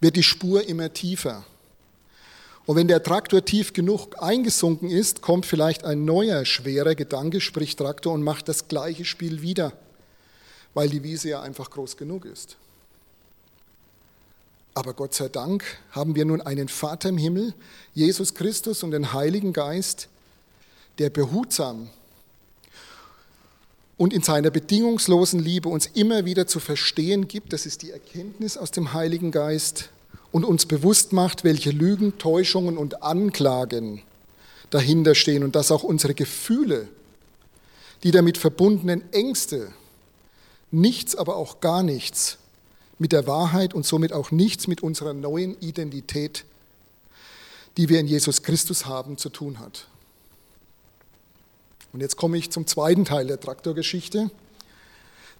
wird 0.00 0.16
die 0.16 0.22
Spur 0.22 0.66
immer 0.66 0.92
tiefer. 0.92 1.44
Und 2.66 2.76
wenn 2.76 2.88
der 2.88 3.02
Traktor 3.02 3.44
tief 3.44 3.72
genug 3.72 4.22
eingesunken 4.22 4.90
ist, 4.90 5.20
kommt 5.20 5.44
vielleicht 5.44 5.84
ein 5.84 6.04
neuer 6.04 6.44
schwerer 6.44 6.94
Gedanke, 6.94 7.40
sprich 7.40 7.76
Traktor, 7.76 8.12
und 8.12 8.22
macht 8.22 8.48
das 8.48 8.68
gleiche 8.68 9.04
Spiel 9.04 9.42
wieder, 9.42 9.72
weil 10.72 10.88
die 10.88 11.02
Wiese 11.02 11.30
ja 11.30 11.42
einfach 11.42 11.70
groß 11.70 11.96
genug 11.96 12.24
ist. 12.24 12.56
Aber 14.72 14.92
Gott 14.92 15.14
sei 15.14 15.28
Dank 15.28 15.64
haben 15.92 16.16
wir 16.16 16.24
nun 16.24 16.40
einen 16.40 16.68
Vater 16.68 17.10
im 17.10 17.18
Himmel, 17.18 17.54
Jesus 17.94 18.34
Christus 18.34 18.82
und 18.82 18.90
den 18.90 19.12
Heiligen 19.12 19.52
Geist, 19.52 20.08
der 20.98 21.10
behutsam 21.10 21.90
und 23.96 24.12
in 24.12 24.22
seiner 24.22 24.50
bedingungslosen 24.50 25.40
Liebe 25.40 25.68
uns 25.68 25.86
immer 25.86 26.24
wieder 26.24 26.46
zu 26.46 26.60
verstehen 26.60 27.28
gibt, 27.28 27.52
das 27.52 27.66
ist 27.66 27.82
die 27.82 27.90
Erkenntnis 27.90 28.56
aus 28.56 28.70
dem 28.70 28.92
Heiligen 28.92 29.30
Geist, 29.30 29.90
und 30.34 30.44
uns 30.44 30.66
bewusst 30.66 31.12
macht, 31.12 31.44
welche 31.44 31.70
Lügen, 31.70 32.18
Täuschungen 32.18 32.76
und 32.76 33.04
Anklagen 33.04 34.02
dahinter 34.70 35.14
stehen 35.14 35.44
und 35.44 35.54
dass 35.54 35.70
auch 35.70 35.84
unsere 35.84 36.12
Gefühle, 36.12 36.88
die 38.02 38.10
damit 38.10 38.36
verbundenen 38.36 39.04
Ängste, 39.12 39.72
nichts, 40.72 41.14
aber 41.14 41.36
auch 41.36 41.60
gar 41.60 41.84
nichts 41.84 42.38
mit 42.98 43.12
der 43.12 43.28
Wahrheit 43.28 43.74
und 43.74 43.86
somit 43.86 44.12
auch 44.12 44.32
nichts 44.32 44.66
mit 44.66 44.82
unserer 44.82 45.12
neuen 45.12 45.56
Identität, 45.60 46.44
die 47.76 47.88
wir 47.88 48.00
in 48.00 48.08
Jesus 48.08 48.42
Christus 48.42 48.86
haben, 48.86 49.16
zu 49.18 49.28
tun 49.28 49.60
hat. 49.60 49.86
Und 51.94 52.00
jetzt 52.00 52.16
komme 52.16 52.36
ich 52.36 52.50
zum 52.50 52.66
zweiten 52.66 53.04
Teil 53.04 53.28
der 53.28 53.38
Traktorgeschichte. 53.38 54.28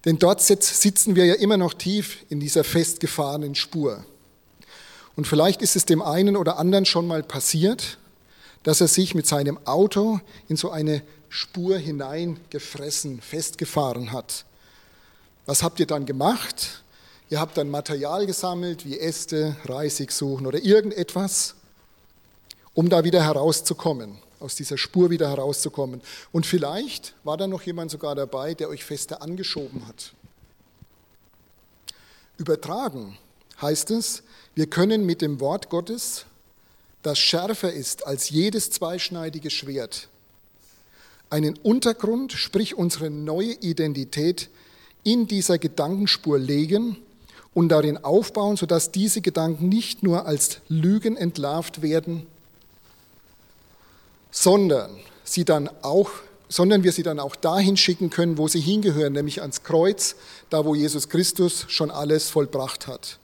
Denn 0.04 0.20
dort 0.20 0.40
sitzen 0.40 1.16
wir 1.16 1.26
ja 1.26 1.34
immer 1.34 1.56
noch 1.56 1.75
tief 1.75 2.18
in 2.28 2.38
dieser 2.38 2.62
festgefahrenen 2.62 3.56
Spur. 3.56 4.04
Und 5.16 5.26
vielleicht 5.26 5.62
ist 5.62 5.75
es 5.75 5.84
dem 5.84 6.00
einen 6.00 6.37
oder 6.37 6.56
anderen 6.56 6.87
schon 6.87 7.08
mal 7.08 7.25
passiert, 7.25 7.99
dass 8.62 8.80
er 8.80 8.87
sich 8.87 9.16
mit 9.16 9.26
seinem 9.26 9.58
Auto 9.66 10.20
in 10.49 10.56
so 10.56 10.70
eine 10.70 11.02
Spur 11.28 11.76
hineingefressen, 11.76 13.20
festgefahren 13.20 14.12
hat. 14.12 14.44
Was 15.46 15.64
habt 15.64 15.80
ihr 15.80 15.87
dann 15.87 16.06
gemacht? 16.06 16.84
Ihr 17.30 17.40
habt 17.40 17.56
dann 17.58 17.68
Material 17.68 18.26
gesammelt, 18.26 18.87
wie 18.87 19.00
Äste, 19.00 19.56
Reisigsuchen 19.64 20.46
oder 20.46 20.62
irgendetwas, 20.62 21.56
um 22.75 22.88
da 22.88 23.02
wieder 23.02 23.25
herauszukommen 23.25 24.23
aus 24.40 24.54
dieser 24.54 24.78
Spur 24.78 25.10
wieder 25.10 25.28
herauszukommen. 25.28 26.00
Und 26.32 26.46
vielleicht 26.46 27.14
war 27.24 27.36
da 27.36 27.46
noch 27.46 27.62
jemand 27.62 27.90
sogar 27.90 28.14
dabei, 28.14 28.54
der 28.54 28.68
euch 28.68 28.84
fester 28.84 29.22
angeschoben 29.22 29.86
hat. 29.86 30.12
Übertragen 32.36 33.16
heißt 33.60 33.90
es, 33.92 34.22
wir 34.54 34.66
können 34.66 35.06
mit 35.06 35.22
dem 35.22 35.40
Wort 35.40 35.70
Gottes, 35.70 36.26
das 37.02 37.18
schärfer 37.18 37.72
ist 37.72 38.06
als 38.06 38.30
jedes 38.30 38.70
zweischneidige 38.70 39.50
Schwert, 39.50 40.08
einen 41.30 41.56
Untergrund, 41.58 42.32
sprich 42.32 42.76
unsere 42.76 43.10
neue 43.10 43.52
Identität, 43.52 44.48
in 45.02 45.26
dieser 45.26 45.58
Gedankenspur 45.58 46.38
legen 46.38 46.96
und 47.52 47.68
darin 47.68 47.98
aufbauen, 47.98 48.56
sodass 48.56 48.90
diese 48.90 49.20
Gedanken 49.20 49.68
nicht 49.68 50.02
nur 50.02 50.26
als 50.26 50.60
Lügen 50.68 51.16
entlarvt 51.16 51.82
werden, 51.82 52.26
sondern, 54.34 54.90
sie 55.22 55.44
dann 55.44 55.70
auch, 55.82 56.10
sondern 56.48 56.82
wir 56.82 56.90
sie 56.90 57.04
dann 57.04 57.20
auch 57.20 57.36
dahin 57.36 57.76
schicken 57.76 58.10
können, 58.10 58.36
wo 58.36 58.48
sie 58.48 58.60
hingehören, 58.60 59.12
nämlich 59.12 59.40
ans 59.40 59.62
Kreuz, 59.62 60.16
da 60.50 60.64
wo 60.64 60.74
Jesus 60.74 61.08
Christus 61.08 61.66
schon 61.68 61.90
alles 61.90 62.28
vollbracht 62.28 62.88
hat. 62.88 63.18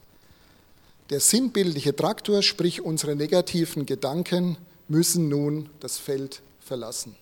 Der 1.11 1.19
sinnbildliche 1.19 1.95
Traktor, 1.97 2.43
sprich 2.43 2.81
unsere 2.81 3.17
negativen 3.17 3.87
Gedanken, 3.87 4.57
müssen 4.87 5.29
nun 5.29 5.69
das 5.81 5.99
Feld 5.99 6.43
verlassen. 6.61 7.17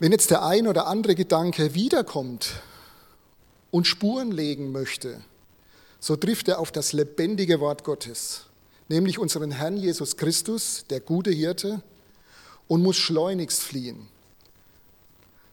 Wenn 0.00 0.10
jetzt 0.10 0.30
der 0.30 0.44
ein 0.44 0.66
oder 0.66 0.88
andere 0.88 1.14
Gedanke 1.14 1.74
wiederkommt 1.74 2.54
und 3.70 3.86
Spuren 3.86 4.32
legen 4.32 4.72
möchte, 4.72 5.20
so 6.00 6.16
trifft 6.16 6.48
er 6.48 6.58
auf 6.58 6.72
das 6.72 6.92
lebendige 6.92 7.60
Wort 7.60 7.84
Gottes 7.84 8.46
nämlich 8.90 9.18
unseren 9.18 9.52
Herrn 9.52 9.76
Jesus 9.76 10.16
Christus, 10.16 10.84
der 10.90 11.00
gute 11.00 11.30
Hirte, 11.30 11.80
und 12.68 12.82
muss 12.82 12.96
schleunigst 12.96 13.62
fliehen. 13.62 14.08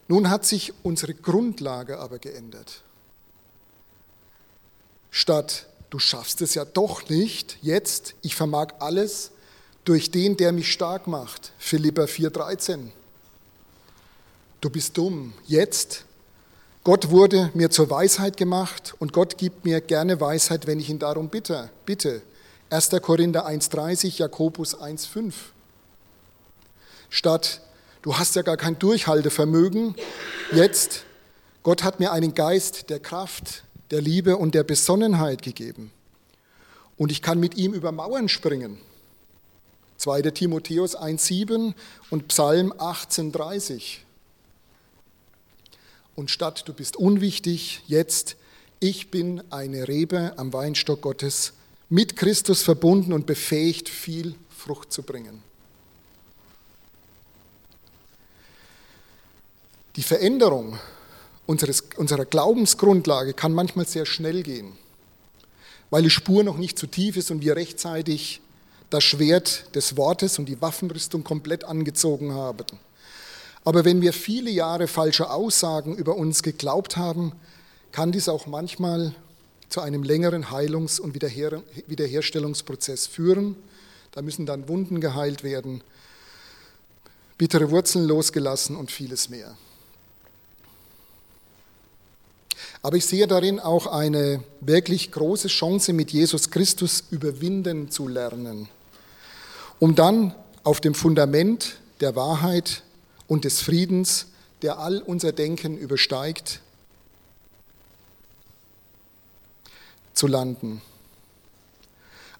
Nun 0.08 0.30
hat 0.30 0.46
sich 0.46 0.74
unsere 0.84 1.14
Grundlage 1.14 2.00
aber 2.00 2.20
geändert. 2.20 2.82
Statt 5.12 5.68
du 5.90 6.00
schaffst 6.00 6.42
es 6.42 6.56
ja 6.56 6.66
doch 6.66 7.10
nicht, 7.10 7.58
jetzt, 7.62 8.16
ich 8.22 8.36
vermag 8.36 8.74
alles 8.80 9.32
durch 9.86 10.12
den, 10.12 10.36
der 10.36 10.52
mich 10.52 10.72
stark 10.72 11.08
macht, 11.08 11.54
Philippa 11.60 12.04
4,13. 12.04 12.90
Du 14.62 14.70
bist 14.70 14.98
dumm, 14.98 15.34
jetzt, 15.46 16.06
Gott 16.84 17.10
wurde 17.10 17.52
mir 17.54 17.70
zur 17.70 17.90
Weisheit 17.90 18.38
gemacht 18.38 18.96
und 19.00 19.14
Gott 19.14 19.38
gibt 19.38 19.66
mir 19.66 19.82
gerne 19.82 20.20
Weisheit, 20.20 20.68
wenn 20.68 20.80
ich 20.80 20.90
ihn 20.90 21.00
darum 21.00 21.30
bitte. 21.30 21.70
bitte. 21.86 22.22
1. 22.70 22.90
Korinther 23.02 23.48
1.30, 23.48 24.18
Jakobus 24.18 24.78
1.5. 24.78 25.34
Statt, 27.10 27.62
du 28.02 28.18
hast 28.18 28.36
ja 28.36 28.42
gar 28.42 28.58
kein 28.58 28.78
Durchhaltevermögen, 28.78 29.96
jetzt, 30.52 31.06
Gott 31.64 31.84
hat 31.84 32.02
mir 32.02 32.12
einen 32.12 32.34
Geist 32.34 32.90
der 32.90 33.00
Kraft, 33.00 33.64
der 33.92 34.02
Liebe 34.02 34.36
und 34.36 34.54
der 34.54 34.64
Besonnenheit 34.64 35.42
gegeben. 35.42 35.92
Und 36.98 37.12
ich 37.12 37.22
kann 37.22 37.40
mit 37.40 37.56
ihm 37.56 37.74
über 37.74 37.94
Mauern 37.94 38.28
springen. 38.28 38.80
2. 39.98 40.24
Timotheus 40.24 40.98
1.7 40.98 41.74
und 42.10 42.28
Psalm 42.28 42.74
18.30. 42.74 44.00
Und 46.16 46.32
statt 46.32 46.64
du 46.68 46.74
bist 46.74 46.98
unwichtig, 46.98 47.82
jetzt, 47.88 48.36
ich 48.82 49.10
bin 49.10 49.42
eine 49.52 49.88
Rebe 49.88 50.34
am 50.36 50.52
Weinstock 50.52 51.02
Gottes 51.02 51.54
mit 51.90 52.16
Christus 52.16 52.64
verbunden 52.64 53.14
und 53.14 53.26
befähigt, 53.26 53.90
viel 53.90 54.36
Frucht 54.50 54.92
zu 54.92 55.04
bringen. 55.04 55.42
Die 59.96 60.04
Veränderung 60.04 60.78
unseres, 61.46 61.84
unserer 61.96 62.26
Glaubensgrundlage 62.26 63.34
kann 63.34 63.54
manchmal 63.54 63.88
sehr 63.88 64.06
schnell 64.06 64.44
gehen, 64.44 64.78
weil 65.90 66.04
die 66.04 66.10
Spur 66.10 66.44
noch 66.44 66.58
nicht 66.58 66.78
zu 66.78 66.88
tief 66.88 67.18
ist 67.18 67.32
und 67.32 67.42
wir 67.42 67.56
rechtzeitig 67.56 68.42
das 68.90 69.04
Schwert 69.04 69.76
des 69.76 69.98
Wortes 69.98 70.40
und 70.40 70.46
die 70.46 70.62
Waffenrüstung 70.62 71.24
komplett 71.24 71.64
angezogen 71.64 72.34
haben. 72.34 72.66
Aber 73.64 73.84
wenn 73.84 74.02
wir 74.02 74.14
viele 74.14 74.50
Jahre 74.50 74.88
falsche 74.88 75.30
Aussagen 75.30 75.96
über 75.96 76.16
uns 76.16 76.44
geglaubt 76.44 76.96
haben, 76.96 77.34
kann 77.92 78.12
dies 78.12 78.30
auch 78.30 78.46
manchmal 78.46 79.14
zu 79.70 79.82
einem 79.82 80.04
längeren 80.04 80.50
Heilungs- 80.52 81.00
und 81.00 81.14
Wiederher 81.14 81.62
Wiederherstellungsprozess 81.88 83.08
führen. 83.08 83.56
Da 84.12 84.22
müssen 84.22 84.46
dann 84.46 84.68
Wunden 84.68 85.02
geheilt 85.02 85.44
werden, 85.44 85.82
bittere 87.38 87.70
Wurzeln 87.70 88.08
losgelassen 88.08 88.76
und 88.76 88.92
vieles 88.92 89.30
mehr. 89.30 89.56
Aber 92.82 92.96
ich 92.96 93.06
sehe 93.06 93.28
darin 93.28 93.60
auch 93.60 93.88
eine 93.88 94.44
wirklich 94.62 95.12
große 95.12 95.48
Chance, 95.48 95.94
mit 95.94 96.12
Jesus 96.12 96.52
Christus 96.52 97.04
überwinden 97.12 97.90
zu 97.92 98.08
lernen, 98.08 98.70
um 99.80 99.96
dann 99.96 100.34
auf 100.64 100.80
dem 100.80 100.94
Fundament 100.94 101.78
der 102.02 102.16
Wahrheit 102.16 102.84
und 103.28 103.46
des 103.46 103.62
Friedens, 103.62 104.28
der 104.62 104.80
all 104.80 105.02
unser 105.02 105.32
Denken 105.32 105.78
übersteigt, 105.78 106.62
zu 110.18 110.28
landen. 110.28 110.82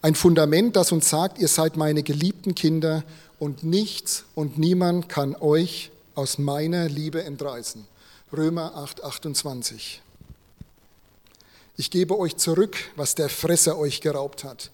Ein 0.00 0.14
Fundament, 0.14 0.76
das 0.76 0.92
uns 0.92 1.08
sagt, 1.08 1.38
ihr 1.38 1.48
seid 1.48 1.76
meine 1.76 2.02
geliebten 2.02 2.54
Kinder 2.54 3.02
und 3.38 3.64
nichts 3.64 4.24
und 4.34 4.58
niemand 4.58 5.08
kann 5.08 5.34
euch 5.36 5.90
aus 6.14 6.38
meiner 6.38 6.88
Liebe 6.88 7.22
entreißen. 7.22 7.86
Römer 8.32 8.76
8, 8.76 9.02
28. 9.02 10.02
Ich 11.76 11.90
gebe 11.90 12.18
euch 12.18 12.36
zurück, 12.36 12.76
was 12.96 13.14
der 13.14 13.28
Fresser 13.28 13.78
euch 13.78 14.00
geraubt 14.00 14.44
hat. 14.44 14.70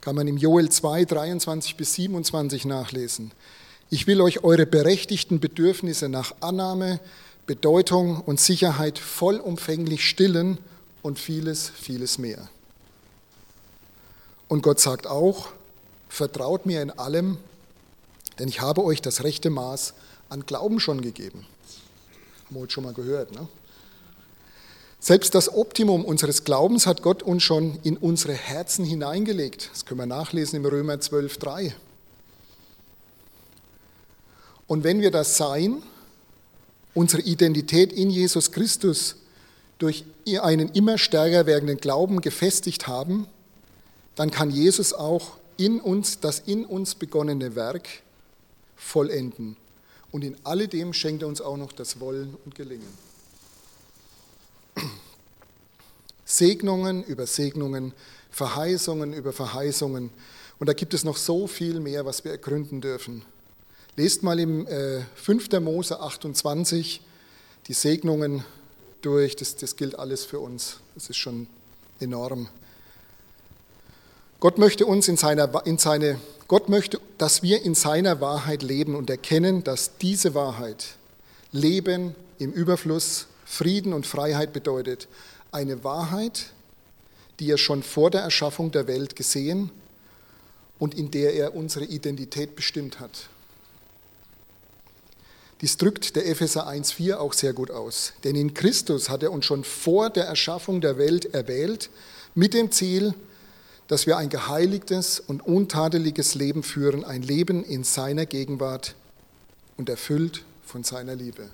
Kann 0.00 0.16
man 0.16 0.26
im 0.28 0.38
Joel 0.38 0.70
2, 0.70 1.04
23 1.04 1.76
bis 1.76 1.94
27 1.94 2.64
nachlesen. 2.64 3.32
Ich 3.90 4.06
will 4.06 4.20
euch 4.22 4.42
eure 4.44 4.64
berechtigten 4.64 5.40
Bedürfnisse 5.40 6.08
nach 6.08 6.34
Annahme, 6.40 7.00
Bedeutung 7.46 8.20
und 8.20 8.40
Sicherheit 8.40 8.98
vollumfänglich 8.98 10.08
stillen 10.08 10.58
und 11.02 11.18
vieles, 11.18 11.68
vieles 11.68 12.18
mehr. 12.18 12.48
Und 14.48 14.62
Gott 14.62 14.80
sagt 14.80 15.06
auch, 15.06 15.48
vertraut 16.08 16.66
mir 16.66 16.82
in 16.82 16.90
allem, 16.90 17.38
denn 18.38 18.48
ich 18.48 18.60
habe 18.60 18.84
euch 18.84 19.00
das 19.00 19.22
rechte 19.22 19.50
Maß 19.50 19.94
an 20.28 20.46
Glauben 20.46 20.80
schon 20.80 21.00
gegeben. 21.02 21.46
Haben 22.46 22.56
wir 22.56 22.60
heute 22.62 22.72
schon 22.72 22.84
mal 22.84 22.94
gehört. 22.94 23.32
Ne? 23.32 23.46
Selbst 24.98 25.34
das 25.34 25.52
Optimum 25.52 26.04
unseres 26.04 26.44
Glaubens 26.44 26.86
hat 26.86 27.02
Gott 27.02 27.22
uns 27.22 27.42
schon 27.42 27.78
in 27.82 27.96
unsere 27.96 28.34
Herzen 28.34 28.84
hineingelegt. 28.84 29.70
Das 29.72 29.86
können 29.86 30.00
wir 30.00 30.06
nachlesen 30.06 30.56
im 30.56 30.66
Römer 30.66 31.00
12, 31.00 31.38
3. 31.38 31.74
Und 34.66 34.84
wenn 34.84 35.00
wir 35.00 35.10
das 35.10 35.36
Sein, 35.36 35.82
unsere 36.94 37.22
Identität 37.22 37.92
in 37.92 38.10
Jesus 38.10 38.52
Christus 38.52 39.16
durch 39.80 40.04
einen 40.40 40.68
immer 40.68 40.98
stärker 40.98 41.46
werdenden 41.46 41.78
Glauben 41.78 42.20
gefestigt 42.20 42.86
haben, 42.86 43.26
dann 44.14 44.30
kann 44.30 44.50
Jesus 44.50 44.92
auch 44.92 45.38
in 45.56 45.80
uns 45.80 46.20
das 46.20 46.38
in 46.40 46.64
uns 46.64 46.94
begonnene 46.94 47.56
Werk 47.56 47.88
vollenden. 48.76 49.56
Und 50.12 50.22
in 50.22 50.36
alledem 50.44 50.92
schenkt 50.92 51.22
er 51.22 51.28
uns 51.28 51.40
auch 51.40 51.56
noch 51.56 51.72
das 51.72 51.98
Wollen 51.98 52.36
und 52.44 52.54
Gelingen. 52.54 52.88
Segnungen 56.24 57.02
über 57.04 57.26
Segnungen, 57.26 57.92
Verheißungen 58.30 59.12
über 59.14 59.32
Verheißungen. 59.32 60.10
Und 60.58 60.68
da 60.68 60.74
gibt 60.74 60.94
es 60.94 61.04
noch 61.04 61.16
so 61.16 61.46
viel 61.46 61.80
mehr, 61.80 62.04
was 62.04 62.22
wir 62.24 62.32
ergründen 62.32 62.80
dürfen. 62.80 63.24
Lest 63.96 64.22
mal 64.22 64.38
im 64.38 64.66
äh, 64.66 65.00
5. 65.14 65.50
Mose 65.60 66.00
28 66.00 67.00
die 67.66 67.72
Segnungen 67.72 68.44
durch. 69.00 69.36
Das, 69.36 69.56
das 69.56 69.76
gilt 69.76 69.98
alles 69.98 70.24
für 70.24 70.40
uns. 70.40 70.78
Das 70.94 71.10
ist 71.10 71.16
schon 71.16 71.46
enorm. 72.00 72.48
Gott 74.40 74.58
möchte 74.58 74.86
uns 74.86 75.08
in 75.08 75.16
seiner, 75.16 75.66
in 75.66 75.78
seine, 75.78 76.18
Gott 76.48 76.68
möchte, 76.68 77.00
dass 77.18 77.42
wir 77.42 77.62
in 77.62 77.74
seiner 77.74 78.20
Wahrheit 78.20 78.62
leben 78.62 78.94
und 78.94 79.10
erkennen, 79.10 79.62
dass 79.64 79.98
diese 79.98 80.34
Wahrheit 80.34 80.96
Leben 81.52 82.14
im 82.38 82.52
Überfluss, 82.52 83.26
Frieden 83.44 83.92
und 83.92 84.06
Freiheit 84.06 84.52
bedeutet. 84.52 85.08
Eine 85.52 85.84
Wahrheit, 85.84 86.52
die 87.38 87.50
er 87.50 87.58
schon 87.58 87.82
vor 87.82 88.10
der 88.10 88.22
Erschaffung 88.22 88.70
der 88.70 88.86
Welt 88.86 89.16
gesehen 89.16 89.70
und 90.78 90.94
in 90.94 91.10
der 91.10 91.34
er 91.34 91.54
unsere 91.54 91.84
Identität 91.84 92.56
bestimmt 92.56 93.00
hat. 93.00 93.28
Dies 95.60 95.76
drückt 95.76 96.16
der 96.16 96.26
Epheser 96.26 96.66
1.4 96.66 97.16
auch 97.16 97.34
sehr 97.34 97.52
gut 97.52 97.70
aus. 97.70 98.14
Denn 98.24 98.34
in 98.34 98.54
Christus 98.54 99.10
hat 99.10 99.22
er 99.22 99.30
uns 99.30 99.44
schon 99.44 99.64
vor 99.64 100.08
der 100.08 100.24
Erschaffung 100.24 100.80
der 100.80 100.96
Welt 100.96 101.34
erwählt, 101.34 101.90
mit 102.34 102.54
dem 102.54 102.70
Ziel, 102.70 103.14
dass 103.88 104.06
wir 104.06 104.16
ein 104.16 104.30
geheiligtes 104.30 105.20
und 105.20 105.44
untadeliges 105.44 106.34
Leben 106.34 106.62
führen, 106.62 107.04
ein 107.04 107.22
Leben 107.22 107.64
in 107.64 107.84
seiner 107.84 108.24
Gegenwart 108.24 108.94
und 109.76 109.88
erfüllt 109.88 110.44
von 110.64 110.84
seiner 110.84 111.16
Liebe. 111.16 111.50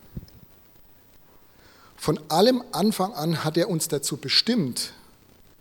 Von 1.97 2.21
allem 2.29 2.63
Anfang 2.73 3.15
an 3.15 3.43
hat 3.43 3.57
er 3.57 3.69
uns 3.69 3.89
dazu 3.89 4.19
bestimmt, 4.19 4.93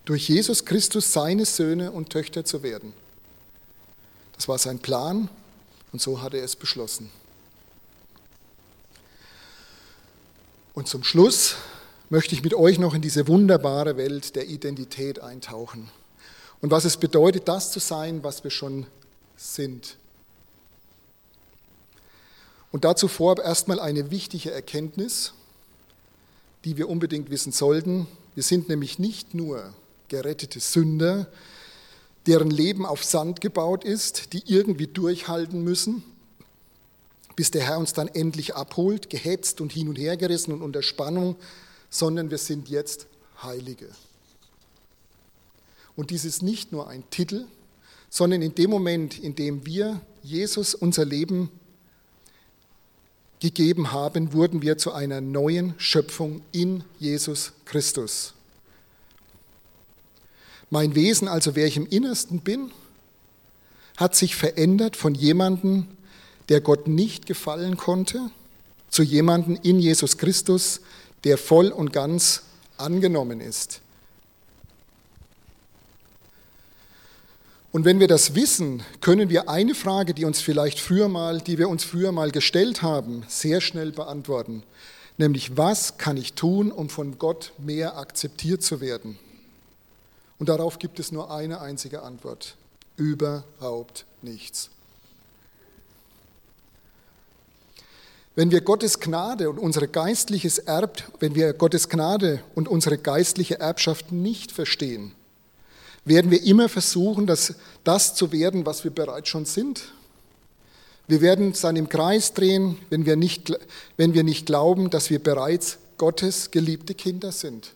durch 0.03 0.29
Jesus 0.29 0.65
Christus 0.65 1.13
seine 1.13 1.45
Söhne 1.45 1.91
und 1.91 2.09
Töchter 2.09 2.45
zu 2.45 2.61
werden. 2.61 2.93
Das 4.35 4.47
war 4.47 4.59
sein 4.59 4.79
Plan 4.79 5.29
und 5.91 6.01
so 6.01 6.21
hat 6.21 6.33
er 6.33 6.43
es 6.43 6.55
beschlossen. 6.55 7.09
Und 10.75 10.89
zum 10.89 11.05
Schluss 11.05 11.55
möchte 12.09 12.35
ich 12.35 12.43
mit 12.43 12.53
euch 12.53 12.79
noch 12.79 12.93
in 12.93 13.01
diese 13.01 13.27
wunderbare 13.29 13.95
Welt 13.95 14.35
der 14.35 14.47
Identität 14.47 15.21
eintauchen 15.21 15.89
und 16.61 16.69
was 16.69 16.83
es 16.83 16.97
bedeutet, 16.97 17.47
das 17.47 17.71
zu 17.71 17.79
sein, 17.79 18.23
was 18.23 18.43
wir 18.43 18.51
schon 18.51 18.85
sind. 19.37 19.97
Und 22.71 22.83
dazu 22.83 23.07
vorab 23.07 23.39
erstmal 23.39 23.79
eine 23.79 24.11
wichtige 24.11 24.51
Erkenntnis, 24.51 25.33
die 26.65 26.75
wir 26.75 26.89
unbedingt 26.89 27.29
wissen 27.29 27.53
sollten. 27.53 28.05
Wir 28.33 28.43
sind 28.43 28.67
nämlich 28.67 28.99
nicht 28.99 29.33
nur 29.33 29.73
gerettete 30.09 30.59
Sünder, 30.59 31.27
deren 32.27 32.51
Leben 32.51 32.85
auf 32.85 33.03
Sand 33.03 33.39
gebaut 33.39 33.85
ist, 33.85 34.33
die 34.33 34.43
irgendwie 34.45 34.87
durchhalten 34.87 35.63
müssen, 35.63 36.03
bis 37.35 37.51
der 37.51 37.63
Herr 37.63 37.77
uns 37.77 37.93
dann 37.93 38.07
endlich 38.07 38.55
abholt, 38.55 39.09
gehetzt 39.09 39.61
und 39.61 39.71
hin 39.71 39.89
und 39.89 39.97
her 39.97 40.17
gerissen 40.17 40.53
und 40.53 40.61
unter 40.61 40.81
Spannung, 40.81 41.35
sondern 41.89 42.31
wir 42.31 42.37
sind 42.37 42.69
jetzt 42.69 43.07
Heilige. 43.41 43.89
Und 45.95 46.11
dies 46.11 46.25
ist 46.25 46.41
nicht 46.41 46.71
nur 46.71 46.87
ein 46.87 47.09
Titel, 47.09 47.45
sondern 48.09 48.41
in 48.41 48.55
dem 48.55 48.69
Moment, 48.69 49.19
in 49.19 49.35
dem 49.35 49.65
wir 49.65 50.01
Jesus 50.23 50.75
unser 50.75 51.05
Leben 51.05 51.49
gegeben 53.39 53.91
haben, 53.91 54.33
wurden 54.33 54.61
wir 54.61 54.77
zu 54.77 54.93
einer 54.93 55.21
neuen 55.21 55.73
Schöpfung 55.77 56.41
in 56.51 56.83
Jesus 56.99 57.53
Christus. 57.65 58.33
Mein 60.69 60.95
Wesen, 60.95 61.27
also 61.27 61.55
wer 61.55 61.67
ich 61.67 61.77
im 61.77 61.87
Innersten 61.87 62.39
bin, 62.39 62.71
hat 63.97 64.15
sich 64.15 64.35
verändert 64.35 64.95
von 64.95 65.13
jemandem, 65.13 65.87
der 66.49 66.61
Gott 66.61 66.87
nicht 66.87 67.25
gefallen 67.25 67.77
konnte, 67.77 68.29
zu 68.89 69.03
jemandem 69.03 69.57
in 69.61 69.79
Jesus 69.79 70.17
Christus, 70.17 70.81
der 71.23 71.37
voll 71.37 71.69
und 71.69 71.91
ganz 71.91 72.43
angenommen 72.77 73.41
ist. 73.41 73.81
Und 77.71 77.83
wenn 77.83 77.99
wir 77.99 78.07
das 78.07 78.35
wissen, 78.35 78.83
können 79.01 79.29
wir 79.29 79.49
eine 79.49 79.75
Frage, 79.75 80.13
die 80.13 80.23
uns 80.23 80.39
vielleicht 80.39 80.79
früher 80.79 81.09
mal, 81.09 81.41
die 81.41 81.57
wir 81.57 81.67
uns 81.67 81.83
früher 81.83 82.13
mal 82.13 82.31
gestellt 82.31 82.81
haben, 82.81 83.25
sehr 83.27 83.59
schnell 83.59 83.91
beantworten. 83.91 84.63
Nämlich, 85.17 85.57
was 85.57 85.97
kann 85.97 86.15
ich 86.15 86.33
tun, 86.33 86.71
um 86.71 86.87
von 86.87 87.19
Gott 87.19 87.51
mehr 87.57 87.97
akzeptiert 87.97 88.63
zu 88.63 88.79
werden? 88.79 89.17
Und 90.39 90.47
darauf 90.49 90.79
gibt 90.79 90.99
es 90.99 91.11
nur 91.11 91.31
eine 91.31 91.59
einzige 91.59 92.01
Antwort. 92.01 92.55
Überhaupt 92.95 94.05
nichts. 94.21 94.69
Wenn 98.35 98.51
wir 98.51 98.59
Gottes 98.59 98.99
Gnade 98.99 99.49
und 99.49 99.57
unsere 99.57 99.87
geistliches 99.87 100.57
Erb, 100.57 101.01
wenn 101.19 101.35
wir 101.35 101.53
Gottes 101.53 101.87
Gnade 101.87 102.41
und 102.53 102.67
unsere 102.67 102.97
geistliche 102.97 103.59
Erbschaft 103.59 104.11
nicht 104.11 104.51
verstehen, 104.51 105.13
werden 106.03 106.29
wir 106.31 106.43
immer 106.43 106.67
versuchen, 106.67 107.27
das, 107.27 107.55
das 107.85 108.13
zu 108.13 108.33
werden, 108.33 108.65
was 108.65 108.83
wir 108.83 108.91
bereits 108.91 109.29
schon 109.29 109.45
sind. 109.45 109.93
Wir 111.07 111.21
werden 111.21 111.53
dann 111.61 111.77
im 111.77 111.87
Kreis 111.87 112.33
drehen, 112.33 112.77
wenn 112.89 113.05
wir, 113.05 113.15
nicht, 113.15 113.53
wenn 113.95 114.13
wir 114.13 114.23
nicht 114.23 114.45
glauben, 114.45 114.89
dass 114.89 115.09
wir 115.09 115.19
bereits 115.19 115.77
Gottes 115.97 116.51
geliebte 116.51 116.93
Kinder 116.93 117.31
sind. 117.31 117.73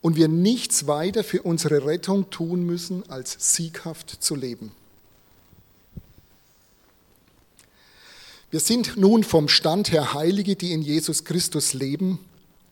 Und 0.00 0.16
wir 0.16 0.28
nichts 0.28 0.86
weiter 0.86 1.22
für 1.22 1.42
unsere 1.42 1.84
Rettung 1.84 2.30
tun 2.30 2.64
müssen, 2.64 3.08
als 3.10 3.36
sieghaft 3.54 4.22
zu 4.22 4.34
leben. 4.36 4.72
Wir 8.50 8.60
sind 8.60 8.96
nun 8.96 9.24
vom 9.24 9.46
Stand 9.46 9.92
her 9.92 10.14
Heilige, 10.14 10.56
die 10.56 10.72
in 10.72 10.80
Jesus 10.80 11.24
Christus 11.24 11.74
leben 11.74 12.18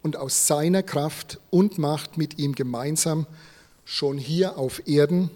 und 0.02 0.16
aus 0.16 0.46
seiner 0.46 0.82
Kraft 0.82 1.38
und 1.50 1.76
Macht 1.76 2.16
mit 2.16 2.38
ihm 2.38 2.54
gemeinsam 2.54 3.26
schon 3.84 4.16
hier 4.16 4.56
auf 4.56 4.88
Erden 4.88 5.30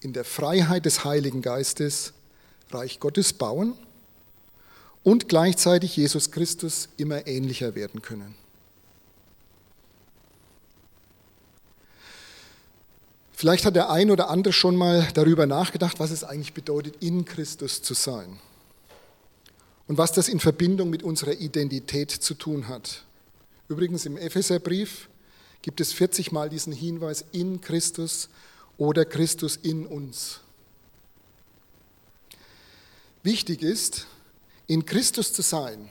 in 0.00 0.12
der 0.12 0.24
Freiheit 0.24 0.84
des 0.84 1.04
Heiligen 1.04 1.40
Geistes 1.40 2.12
Reich 2.70 3.00
Gottes 3.00 3.32
bauen 3.32 3.72
und 5.02 5.30
gleichzeitig 5.30 5.96
Jesus 5.96 6.30
Christus 6.30 6.90
immer 6.98 7.26
ähnlicher 7.26 7.74
werden 7.74 8.02
können. 8.02 8.34
Vielleicht 13.32 13.64
hat 13.64 13.76
der 13.76 13.88
ein 13.88 14.10
oder 14.10 14.28
andere 14.28 14.52
schon 14.52 14.76
mal 14.76 15.08
darüber 15.14 15.46
nachgedacht, 15.46 16.00
was 16.00 16.10
es 16.10 16.22
eigentlich 16.22 16.52
bedeutet, 16.52 16.96
in 17.02 17.24
Christus 17.24 17.80
zu 17.80 17.94
sein 17.94 18.38
und 19.88 19.98
was 19.98 20.12
das 20.12 20.28
in 20.28 20.38
Verbindung 20.38 20.90
mit 20.90 21.02
unserer 21.02 21.32
Identität 21.32 22.10
zu 22.10 22.34
tun 22.34 22.68
hat. 22.68 23.04
Übrigens 23.68 24.06
im 24.06 24.16
Epheserbrief 24.16 25.08
gibt 25.62 25.80
es 25.80 25.92
40 25.92 26.30
Mal 26.30 26.48
diesen 26.48 26.72
Hinweis 26.72 27.24
in 27.32 27.60
Christus 27.60 28.28
oder 28.76 29.04
Christus 29.04 29.56
in 29.56 29.86
uns. 29.86 30.40
Wichtig 33.22 33.62
ist, 33.62 34.06
in 34.66 34.84
Christus 34.86 35.32
zu 35.32 35.42
sein, 35.42 35.90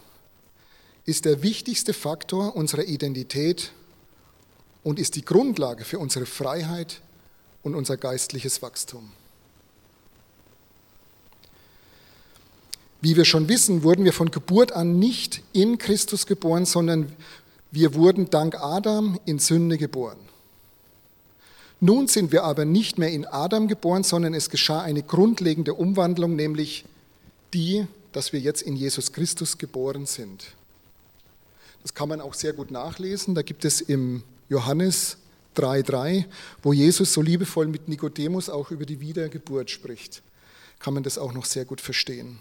ist 1.06 1.26
der 1.26 1.42
wichtigste 1.42 1.94
Faktor 1.94 2.56
unserer 2.56 2.86
Identität 2.86 3.72
und 4.84 5.00
ist 5.00 5.16
die 5.16 5.26
Grundlage 5.26 5.84
für 5.84 6.00
unsere 6.00 6.26
Freiheit 6.26 7.02
und 7.64 7.76
unser 7.76 7.98
geistliches 7.98 8.62
Wachstum. 8.62 9.12
Wie 13.02 13.16
wir 13.16 13.26
schon 13.26 13.48
wissen, 13.48 13.84
wurden 13.84 14.06
wir 14.06 14.14
von 14.14 14.32
Geburt 14.32 14.72
an 14.72 14.98
nicht 14.98 15.44
in 15.54 15.78
Christus 15.78 16.26
geboren, 16.26 16.66
sondern 16.66 17.12
wir 17.72 17.94
wurden 17.94 18.30
dank 18.30 18.56
Adam 18.56 19.20
in 19.26 19.40
Sünde 19.40 19.78
geboren. 19.78 20.18
Nun 21.80 22.08
sind 22.08 22.32
wir 22.32 22.44
aber 22.44 22.66
nicht 22.66 22.98
mehr 22.98 23.12
in 23.12 23.26
Adam 23.26 23.68
geboren, 23.68 24.04
sondern 24.04 24.34
es 24.34 24.50
geschah 24.50 24.82
eine 24.82 25.04
grundlegende 25.04 25.76
Umwandlung, 25.76 26.36
nämlich 26.36 26.86
die, 27.54 27.86
dass 28.14 28.34
wir 28.34 28.40
jetzt 28.40 28.64
in 28.64 28.76
Jesus 28.76 29.12
Christus 29.14 29.60
geboren 29.60 30.08
sind. 30.08 30.46
Das 31.84 31.94
kann 31.94 32.10
man 32.10 32.20
auch 32.20 32.34
sehr 32.34 32.54
gut 32.54 32.72
nachlesen. 32.72 33.36
Da 33.36 33.44
gibt 33.44 33.64
es 33.64 33.80
im 33.80 34.24
Johannes 34.50 35.18
3,3, 35.56 36.26
wo 36.64 36.74
Jesus 36.74 37.14
so 37.14 37.22
liebevoll 37.22 37.68
mit 37.68 37.88
Nikodemus 37.88 38.50
auch 38.50 38.72
über 38.72 38.86
die 38.86 39.00
Wiedergeburt 39.00 39.70
spricht. 39.70 40.24
Kann 40.80 40.96
man 40.96 41.04
das 41.04 41.18
auch 41.18 41.34
noch 41.34 41.46
sehr 41.46 41.66
gut 41.66 41.80
verstehen. 41.80 42.40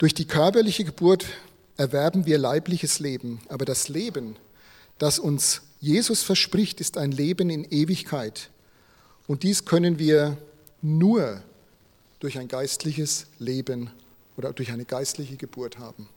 Durch 0.00 0.14
die 0.14 0.24
körperliche 0.24 0.84
Geburt 0.84 1.26
erwerben 1.76 2.24
wir 2.24 2.38
leibliches 2.38 3.00
Leben, 3.00 3.38
aber 3.50 3.66
das 3.66 3.90
Leben, 3.90 4.36
das 4.96 5.18
uns 5.18 5.60
Jesus 5.78 6.22
verspricht, 6.22 6.80
ist 6.80 6.96
ein 6.96 7.12
Leben 7.12 7.50
in 7.50 7.64
Ewigkeit. 7.70 8.48
Und 9.26 9.42
dies 9.42 9.66
können 9.66 9.98
wir 9.98 10.38
nur 10.80 11.42
durch 12.18 12.38
ein 12.38 12.48
geistliches 12.48 13.26
Leben 13.38 13.90
oder 14.38 14.54
durch 14.54 14.72
eine 14.72 14.86
geistliche 14.86 15.36
Geburt 15.36 15.78
haben. 15.78 16.08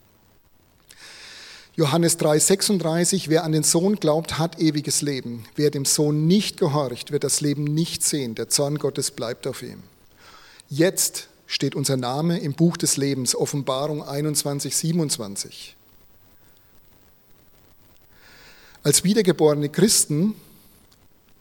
Johannes 1.76 2.18
3:36, 2.18 3.28
wer 3.28 3.44
an 3.44 3.52
den 3.52 3.64
Sohn 3.64 3.96
glaubt, 3.96 4.38
hat 4.38 4.58
ewiges 4.58 5.02
Leben. 5.02 5.44
Wer 5.56 5.70
dem 5.70 5.84
Sohn 5.84 6.26
nicht 6.26 6.56
gehorcht, 6.56 7.12
wird 7.12 7.22
das 7.22 7.42
Leben 7.42 7.64
nicht 7.64 8.02
sehen. 8.02 8.34
Der 8.34 8.48
Zorn 8.48 8.78
Gottes 8.78 9.10
bleibt 9.10 9.46
auf 9.46 9.62
ihm. 9.62 9.82
Jetzt 10.70 11.28
steht 11.54 11.76
unser 11.76 11.96
Name 11.96 12.38
im 12.40 12.52
Buch 12.52 12.76
des 12.76 12.96
Lebens, 12.96 13.36
Offenbarung 13.36 14.02
21:27. 14.02 15.76
Als 18.82 19.04
wiedergeborene 19.04 19.68
Christen 19.68 20.34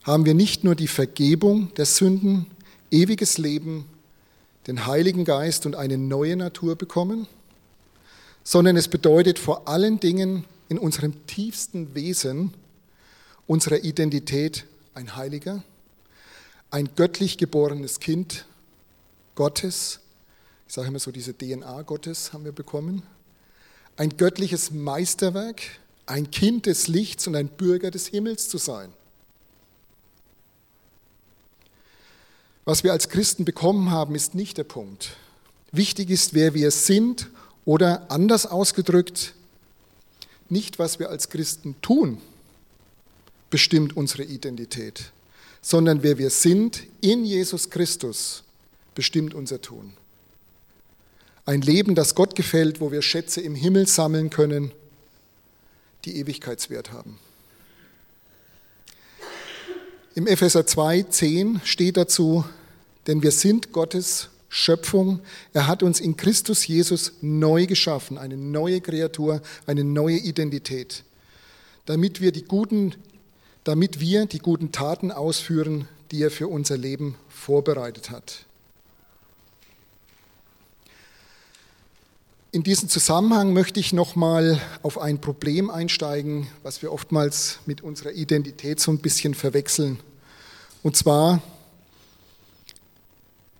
haben 0.03 0.25
wir 0.25 0.35
nicht 0.35 0.63
nur 0.63 0.75
die 0.75 0.87
Vergebung 0.87 1.73
der 1.73 1.87
Sünden, 1.87 2.45
ewiges 2.91 3.39
Leben, 3.39 3.85
den 4.67 4.85
Heiligen 4.85 5.25
Geist 5.25 5.65
und 5.65 5.75
eine 5.75 5.97
neue 5.97 6.35
Natur 6.35 6.75
bekommen, 6.75 7.25
sondern 8.43 8.77
es 8.77 8.89
bedeutet 8.89 9.39
vor 9.39 9.67
allen 9.67 9.99
Dingen 9.99 10.45
in 10.69 10.77
unserem 10.77 11.25
tiefsten 11.25 11.95
Wesen, 11.95 12.53
unserer 13.47 13.83
Identität 13.83 14.65
ein 14.93 15.15
Heiliger, 15.15 15.63
ein 16.69 16.89
göttlich 16.95 17.39
geborenes 17.39 17.99
Kind 17.99 18.45
Gottes, 19.33 20.01
ich 20.67 20.73
sage 20.73 20.87
immer 20.87 20.99
so, 20.99 21.11
diese 21.11 21.37
DNA 21.37 21.81
Gottes 21.83 22.33
haben 22.33 22.45
wir 22.45 22.51
bekommen, 22.51 23.03
ein 23.97 24.17
göttliches 24.17 24.71
Meisterwerk, 24.71 25.61
ein 26.05 26.31
Kind 26.31 26.65
des 26.65 26.87
Lichts 26.87 27.27
und 27.27 27.35
ein 27.35 27.47
Bürger 27.47 27.91
des 27.91 28.07
Himmels 28.07 28.49
zu 28.49 28.57
sein. 28.57 28.91
Was 32.65 32.83
wir 32.83 32.91
als 32.91 33.09
Christen 33.09 33.45
bekommen 33.45 33.91
haben, 33.91 34.15
ist 34.15 34.35
nicht 34.35 34.57
der 34.57 34.63
Punkt. 34.63 35.17
Wichtig 35.71 36.09
ist, 36.09 36.33
wer 36.33 36.53
wir 36.53 36.71
sind 36.71 37.29
oder 37.65 38.09
anders 38.09 38.45
ausgedrückt, 38.45 39.33
nicht 40.49 40.79
was 40.79 40.99
wir 40.99 41.09
als 41.09 41.29
Christen 41.29 41.75
tun, 41.81 42.19
bestimmt 43.49 43.97
unsere 43.97 44.23
Identität, 44.23 45.11
sondern 45.61 46.03
wer 46.03 46.17
wir 46.17 46.29
sind 46.29 46.83
in 47.01 47.25
Jesus 47.25 47.69
Christus 47.69 48.43
bestimmt 48.95 49.33
unser 49.33 49.61
Tun. 49.61 49.93
Ein 51.45 51.61
Leben, 51.61 51.93
das 51.95 52.15
Gott 52.15 52.35
gefällt, 52.35 52.79
wo 52.79 52.91
wir 52.91 53.01
Schätze 53.01 53.41
im 53.41 53.55
Himmel 53.55 53.87
sammeln 53.87 54.29
können 54.29 54.71
die 56.05 56.17
Ewigkeitswert 56.17 56.91
haben. 56.91 57.17
Im 60.15 60.27
Epheser 60.27 60.65
2, 60.65 61.03
10 61.03 61.61
steht 61.63 61.97
dazu, 61.97 62.45
denn 63.07 63.23
wir 63.23 63.31
sind 63.31 63.71
Gottes 63.71 64.29
Schöpfung. 64.47 65.21
Er 65.53 65.67
hat 65.67 65.81
uns 65.81 65.99
in 65.99 66.15
Christus 66.17 66.67
Jesus 66.67 67.13
neu 67.21 67.65
geschaffen, 67.65 68.17
eine 68.17 68.37
neue 68.37 68.81
Kreatur, 68.81 69.41
eine 69.65 69.83
neue 69.83 70.17
Identität, 70.17 71.03
damit 71.85 72.21
wir 72.21 72.31
die 72.31 72.43
guten, 72.43 72.93
damit 73.63 73.99
wir 73.99 74.27
die 74.27 74.39
guten 74.39 74.71
Taten 74.71 75.11
ausführen, 75.11 75.87
die 76.11 76.21
er 76.21 76.31
für 76.31 76.47
unser 76.47 76.77
Leben 76.77 77.15
vorbereitet 77.29 78.11
hat. 78.11 78.45
In 82.53 82.61
diesem 82.61 82.87
Zusammenhang 82.87 83.51
möchte 83.51 83.79
ich 83.79 83.93
nochmal 83.93 84.61
auf 84.83 84.99
ein 84.99 85.19
Problem 85.19 85.71
einsteigen, 85.71 86.45
was 86.61 86.83
wir 86.83 86.93
oftmals 86.93 87.57
mit 87.65 87.81
unserer 87.81 88.11
Identität 88.11 88.79
so 88.79 88.91
ein 88.91 88.99
bisschen 88.99 89.33
verwechseln. 89.33 89.99
Und 90.83 90.95
zwar, 90.95 91.41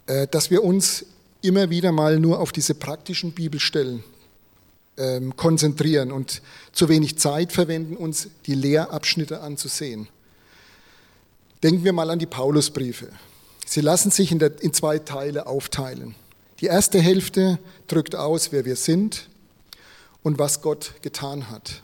äh, 0.05 0.27
dass 0.27 0.51
wir 0.51 0.63
uns 0.63 1.07
immer 1.41 1.71
wieder 1.71 1.91
mal 1.91 2.19
nur 2.19 2.39
auf 2.39 2.51
diese 2.51 2.75
praktischen 2.75 3.31
Bibelstellen 3.31 4.03
ähm, 4.97 5.35
konzentrieren 5.35 6.11
und 6.11 6.43
zu 6.71 6.87
wenig 6.87 7.17
Zeit 7.17 7.51
verwenden, 7.51 7.97
uns 7.97 8.27
die 8.45 8.53
Lehrabschnitte 8.53 9.41
anzusehen. 9.41 10.07
Denken 11.63 11.83
wir 11.83 11.93
mal 11.93 12.11
an 12.11 12.19
die 12.19 12.27
Paulusbriefe. 12.27 13.09
Sie 13.65 13.81
lassen 13.81 14.11
sich 14.11 14.31
in, 14.31 14.71
zwei 14.71 14.99
Teile 14.99 15.47
aufteilen. 15.47 16.13
Die 16.59 16.67
erste 16.67 16.99
Hälfte 16.99 17.59
drückt 17.87 18.15
aus, 18.15 18.51
wer 18.51 18.65
wir 18.65 18.75
sind 18.75 19.29
und 20.21 20.39
was 20.39 20.61
Gott 20.61 20.93
getan 21.01 21.49
hat. 21.49 21.83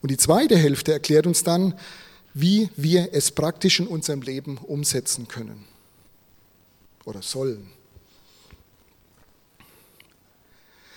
Und 0.00 0.10
die 0.10 0.16
zweite 0.16 0.56
Hälfte 0.56 0.92
erklärt 0.92 1.26
uns 1.26 1.44
dann, 1.44 1.74
wie 2.34 2.70
wir 2.76 3.10
es 3.12 3.30
praktisch 3.30 3.80
in 3.80 3.86
unserem 3.86 4.22
Leben 4.22 4.58
umsetzen 4.58 5.28
können 5.28 5.64
oder 7.04 7.22
sollen. 7.22 7.70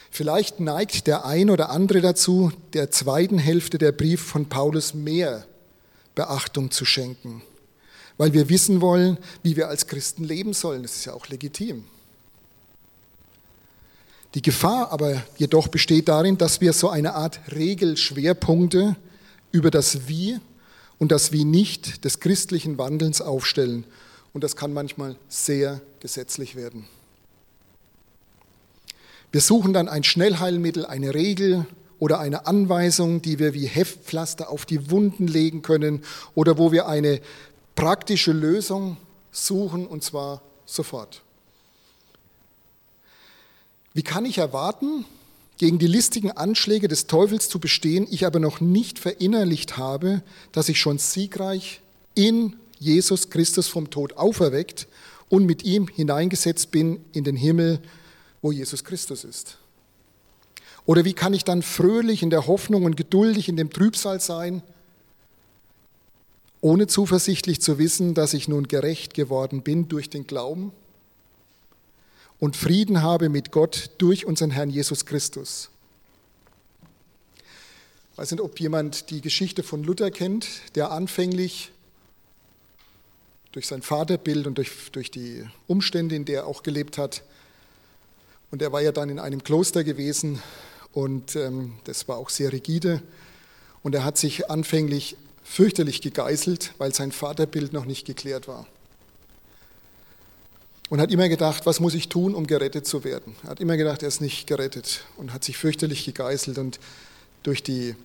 Vielleicht 0.09 0.61
neigt 0.61 1.07
der 1.07 1.25
ein 1.25 1.49
oder 1.49 1.69
andere 1.71 1.99
dazu, 1.99 2.51
der 2.73 2.89
zweiten 2.89 3.37
Hälfte 3.37 3.77
der 3.77 3.91
Brief 3.91 4.21
von 4.21 4.47
Paulus 4.47 4.93
mehr 4.93 5.45
Beachtung 6.15 6.71
zu 6.71 6.85
schenken, 6.85 7.41
weil 8.17 8.31
wir 8.31 8.47
wissen 8.47 8.79
wollen, 8.79 9.17
wie 9.43 9.57
wir 9.57 9.67
als 9.67 9.87
Christen 9.87 10.23
leben 10.23 10.53
sollen. 10.53 10.83
Das 10.83 10.95
ist 10.95 11.05
ja 11.05 11.13
auch 11.13 11.27
legitim. 11.27 11.83
Die 14.35 14.41
Gefahr 14.41 14.91
aber 14.91 15.23
jedoch 15.37 15.69
besteht 15.69 16.09
darin, 16.09 16.37
dass 16.37 16.59
wir 16.59 16.73
so 16.73 16.89
eine 16.89 17.15
Art 17.15 17.39
Regelschwerpunkte 17.55 18.97
über 19.53 19.71
das 19.71 20.09
Wie 20.09 20.39
und 20.99 21.13
das 21.13 21.31
Wie 21.31 21.45
nicht 21.45 22.03
des 22.03 22.19
christlichen 22.19 22.77
Wandelns 22.77 23.21
aufstellen. 23.21 23.85
Und 24.33 24.43
das 24.43 24.57
kann 24.57 24.73
manchmal 24.73 25.15
sehr 25.29 25.81
gesetzlich 26.01 26.57
werden. 26.57 26.85
Wir 29.31 29.39
suchen 29.39 29.71
dann 29.71 29.87
ein 29.87 30.03
Schnellheilmittel, 30.03 30.85
eine 30.85 31.13
Regel 31.13 31.65
oder 31.99 32.19
eine 32.19 32.45
Anweisung, 32.45 33.21
die 33.21 33.39
wir 33.39 33.53
wie 33.53 33.67
Heftpflaster 33.67 34.49
auf 34.49 34.65
die 34.65 34.91
Wunden 34.91 35.27
legen 35.27 35.61
können 35.61 36.03
oder 36.33 36.57
wo 36.57 36.73
wir 36.73 36.87
eine 36.87 37.21
praktische 37.75 38.33
Lösung 38.33 38.97
suchen 39.31 39.87
und 39.87 40.03
zwar 40.03 40.41
sofort. 40.65 41.24
Wie 43.95 44.03
kann 44.03 44.25
ich 44.25 44.39
erwarten, 44.39 45.05
gegen 45.57 45.79
die 45.79 45.87
listigen 45.87 46.29
Anschläge 46.29 46.89
des 46.89 47.07
Teufels 47.07 47.47
zu 47.47 47.59
bestehen, 47.59 48.05
ich 48.11 48.25
aber 48.25 48.39
noch 48.39 48.59
nicht 48.59 48.99
verinnerlicht 48.99 49.77
habe, 49.77 50.21
dass 50.51 50.67
ich 50.67 50.81
schon 50.81 50.97
siegreich 50.97 51.79
in 52.13 52.57
Jesus 52.77 53.29
Christus 53.29 53.69
vom 53.69 53.89
Tod 53.89 54.17
auferweckt 54.17 54.89
und 55.29 55.45
mit 55.45 55.63
ihm 55.63 55.87
hineingesetzt 55.87 56.71
bin 56.71 56.99
in 57.13 57.23
den 57.23 57.37
Himmel, 57.37 57.79
wo 58.41 58.51
Jesus 58.51 58.83
Christus 58.83 59.23
ist? 59.23 59.59
Oder 60.85 61.05
wie 61.05 61.13
kann 61.13 61.33
ich 61.33 61.45
dann 61.45 61.61
fröhlich 61.61 62.21
in 62.21 62.29
der 62.29 62.47
Hoffnung 62.47 62.83
und 62.83 62.97
geduldig 62.97 63.47
in 63.47 63.55
dem 63.55 63.69
Trübsal 63.69 64.19
sein, 64.19 64.61
ohne 66.59 66.87
zuversichtlich 66.87 67.61
zu 67.61 67.77
wissen, 67.77 68.13
dass 68.13 68.33
ich 68.33 68.49
nun 68.49 68.67
gerecht 68.67 69.13
geworden 69.13 69.61
bin 69.61 69.87
durch 69.87 70.09
den 70.09 70.27
Glauben 70.27 70.73
und 72.39 72.55
Frieden 72.55 73.01
habe 73.01 73.29
mit 73.29 73.51
Gott 73.51 73.91
durch 73.97 74.25
unseren 74.25 74.51
Herrn 74.51 74.69
Jesus 74.69 75.05
Christus? 75.05 75.69
Ich 78.11 78.17
weiß 78.17 78.31
nicht, 78.31 78.41
ob 78.41 78.59
jemand 78.59 79.09
die 79.09 79.21
Geschichte 79.21 79.63
von 79.63 79.83
Luther 79.83 80.11
kennt, 80.11 80.47
der 80.75 80.91
anfänglich 80.91 81.71
durch 83.51 83.67
sein 83.67 83.81
Vaterbild 83.81 84.47
und 84.47 84.57
durch, 84.57 84.71
durch 84.91 85.11
die 85.11 85.45
Umstände, 85.67 86.15
in 86.15 86.25
der 86.25 86.41
er 86.41 86.47
auch 86.47 86.63
gelebt 86.63 86.97
hat, 86.97 87.23
und 88.51 88.61
er 88.61 88.71
war 88.71 88.81
ja 88.81 88.93
dann 88.93 89.09
in 89.09 89.19
einem 89.19 89.43
Kloster 89.43 89.83
gewesen 89.83 90.41
und 90.93 91.35
ähm, 91.35 91.73
das 91.83 92.07
war 92.07 92.17
auch 92.17 92.29
sehr 92.29 92.53
rigide. 92.53 93.01
Und 93.83 93.93
er 93.93 94.05
hat 94.05 94.17
sich 94.17 94.49
anfänglich 94.49 95.17
fürchterlich 95.43 96.01
gegeißelt, 96.01 96.73
weil 96.77 96.93
sein 96.93 97.11
Vaterbild 97.11 97.73
noch 97.73 97.83
nicht 97.83 98.05
geklärt 98.05 98.47
war. 98.47 98.65
Und 100.89 101.01
hat 101.01 101.11
immer 101.11 101.29
gedacht, 101.29 101.65
was 101.65 101.79
muss 101.79 101.95
ich 101.95 102.09
tun, 102.09 102.35
um 102.35 102.45
gerettet 102.45 102.85
zu 102.85 103.03
werden? 103.03 103.35
Er 103.43 103.49
hat 103.49 103.59
immer 103.59 103.75
gedacht, 103.75 104.03
er 104.03 104.07
ist 104.07 104.21
nicht 104.21 104.45
gerettet 104.45 105.03
und 105.17 105.33
hat 105.33 105.43
sich 105.43 105.57
fürchterlich 105.57 106.05
gegeißelt. 106.05 106.59
Und 106.59 106.79
durch, 107.41 107.63
die, 107.63 107.95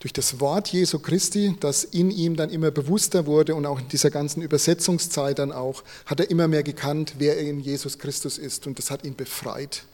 durch 0.00 0.12
das 0.12 0.40
Wort 0.40 0.68
Jesu 0.68 0.98
Christi, 0.98 1.54
das 1.60 1.84
in 1.84 2.10
ihm 2.10 2.34
dann 2.34 2.50
immer 2.50 2.72
bewusster 2.72 3.26
wurde 3.26 3.54
und 3.54 3.66
auch 3.66 3.78
in 3.78 3.88
dieser 3.88 4.10
ganzen 4.10 4.42
Übersetzungszeit 4.42 5.38
dann 5.38 5.52
auch, 5.52 5.84
hat 6.06 6.18
er 6.18 6.28
immer 6.28 6.48
mehr 6.48 6.64
gekannt, 6.64 7.14
wer 7.18 7.36
er 7.36 7.48
in 7.48 7.60
Jesus 7.60 7.98
Christus 7.98 8.36
ist. 8.36 8.66
Und 8.66 8.78
das 8.80 8.90
hat 8.90 9.04
ihn 9.04 9.14
befreit. 9.14 9.84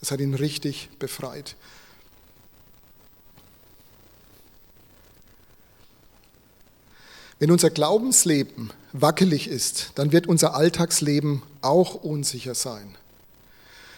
Das 0.00 0.10
hat 0.10 0.20
ihn 0.20 0.34
richtig 0.34 0.90
befreit. 0.98 1.56
Wenn 7.38 7.50
unser 7.50 7.70
Glaubensleben 7.70 8.70
wackelig 8.92 9.48
ist, 9.48 9.92
dann 9.94 10.12
wird 10.12 10.26
unser 10.26 10.54
Alltagsleben 10.54 11.42
auch 11.60 11.94
unsicher 11.94 12.54
sein. 12.54 12.96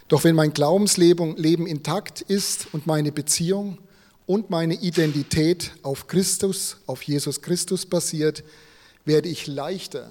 Doch 0.08 0.24
wenn 0.24 0.34
mein 0.34 0.52
Glaubensleben 0.52 1.66
intakt 1.66 2.20
ist 2.20 2.68
und 2.72 2.86
meine 2.86 3.12
Beziehung 3.12 3.78
und 4.26 4.50
meine 4.50 4.74
Identität 4.74 5.72
auf 5.82 6.06
Christus, 6.06 6.76
auf 6.86 7.02
Jesus 7.02 7.40
Christus 7.42 7.86
basiert, 7.86 8.44
werde 9.04 9.28
ich 9.28 9.46
leichter 9.46 10.10